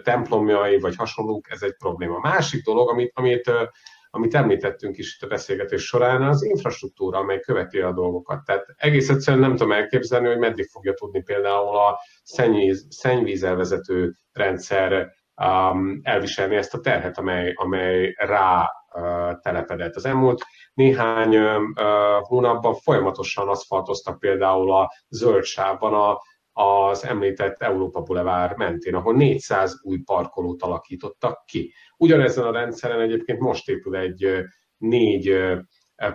[0.02, 2.18] templomjai, vagy hasonlók, ez egy probléma.
[2.18, 3.50] Másik dolog, amit, amit
[4.16, 8.44] amit említettünk is itt a beszélgetés során, az infrastruktúra, amely követi a dolgokat.
[8.44, 15.12] Tehát egész egyszerűen nem tudom elképzelni, hogy meddig fogja tudni például a szennyvíz, szennyvízelvezető rendszer
[15.42, 19.94] um, elviselni ezt a terhet, amely, amely rá uh, telepedett.
[19.94, 20.42] Az elmúlt
[20.74, 21.60] néhány uh,
[22.20, 26.18] hónapban folyamatosan aszfaltoztak például a zöld sávban a
[26.58, 31.72] az említett Európa Boulevard mentén, ahol 400 új parkolót alakítottak ki.
[31.96, 34.44] Ugyanezen a rendszeren egyébként most épül egy
[34.76, 35.36] négy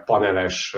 [0.06, 0.76] paneles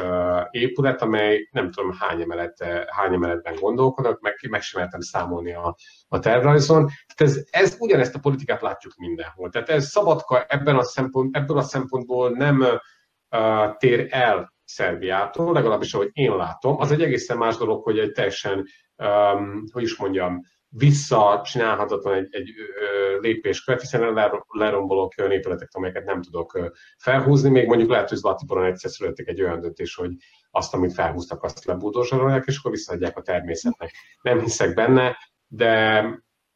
[0.51, 5.76] épület, amely nem tudom hány, emelet, hány emeletben gondolkodnak, meg, meg sem mertem számolni a,
[6.07, 6.86] a tervrajzon.
[6.86, 9.49] Tehát ez, ez ugyanezt a politikát látjuk mindenhol.
[9.49, 15.93] Tehát ez Szabadka ebben a szempont, ebből a szempontból nem uh, tér el Szerbiától, legalábbis
[15.93, 16.80] ahogy én látom.
[16.80, 18.66] Az egy egészen más dolog, hogy egy teljesen
[18.98, 20.41] um, hogy is mondjam,
[20.76, 24.14] visszacsinálhatatlan egy, egy ö, lépéskört, hiszen
[24.48, 27.50] lerombolok olyan épületeket, amelyeket nem tudok felhúzni.
[27.50, 30.12] Még mondjuk lehet, hogy Zlatiboron egyszer születik egy olyan döntés, hogy
[30.52, 33.91] azt, amit felhúztak, azt lebúdózsarolják, és akkor visszaadják a természetnek.
[34.22, 35.18] Nem hiszek benne,
[35.48, 36.06] de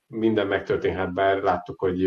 [0.07, 2.01] minden megtörténhet, bár láttuk, hogy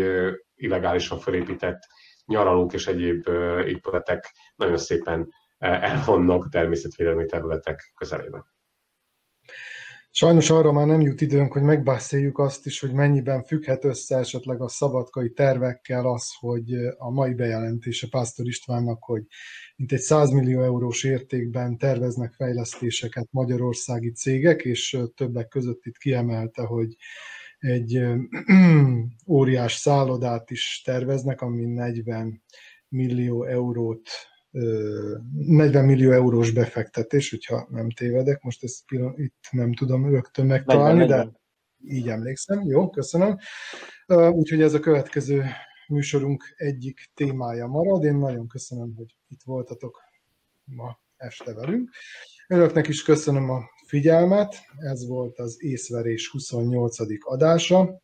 [0.55, 1.79] illegálisan felépített
[2.25, 3.27] nyaralók és egyéb
[3.65, 8.45] épületek nagyon szépen elvonnak természetvédelmi területek közelében.
[10.13, 14.61] Sajnos arra már nem jut időnk, hogy megbeszéljük azt is, hogy mennyiben függhet össze esetleg
[14.61, 19.23] a szabadkai tervekkel az, hogy a mai bejelentése Pásztor Istvánnak, hogy
[19.75, 26.61] mint egy 100 millió eurós értékben terveznek fejlesztéseket magyarországi cégek, és többek között itt kiemelte,
[26.61, 26.95] hogy
[27.59, 28.01] egy
[29.27, 32.43] óriás szállodát is terveznek, ami 40
[32.87, 34.09] millió eurót
[34.51, 41.05] 40 millió eurós befektetés, hogyha nem tévedek, most ezt pillanat, itt nem tudom rögtön megtalálni,
[41.05, 41.31] de
[41.83, 42.61] így emlékszem.
[42.65, 43.37] Jó, köszönöm.
[44.31, 45.43] Úgyhogy ez a következő
[45.87, 48.03] műsorunk egyik témája marad.
[48.03, 50.01] Én nagyon köszönöm, hogy itt voltatok
[50.63, 51.89] ma este velünk.
[52.47, 54.55] Önöknek is köszönöm a figyelmet.
[54.77, 56.97] Ez volt az észverés 28.
[57.19, 58.01] adása.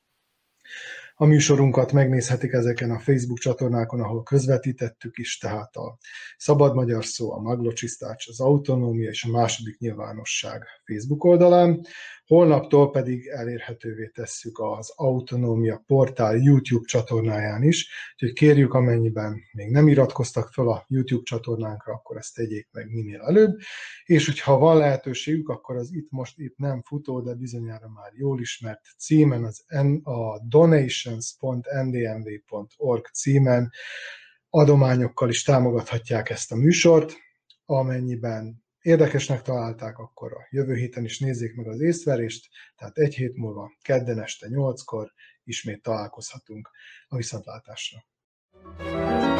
[1.19, 5.97] A műsorunkat megnézhetik ezeken a Facebook csatornákon, ahol közvetítettük is, tehát a
[6.37, 11.85] Szabad Magyar Szó, a Maglocsisztács, az Autonómia és a Második Nyilvánosság Facebook oldalán.
[12.27, 19.87] Holnaptól pedig elérhetővé tesszük az Autonómia portál YouTube csatornáján is, úgyhogy kérjük, amennyiben még nem
[19.87, 23.57] iratkoztak fel a YouTube csatornánkra, akkor ezt tegyék meg minél előbb,
[24.05, 28.39] és hogyha van lehetőségük, akkor az itt most itt nem futó, de bizonyára már jól
[28.39, 29.65] ismert címen, az
[30.03, 33.71] a donations.ndmv.org címen
[34.49, 37.13] adományokkal is támogathatják ezt a műsort,
[37.65, 43.35] amennyiben érdekesnek találták, akkor a jövő héten is nézzék meg az észverést, tehát egy hét
[43.35, 45.13] múlva, kedden este 8-kor
[45.43, 46.69] ismét találkozhatunk
[47.07, 48.05] a viszontlátásra.
[48.77, 49.36] thank you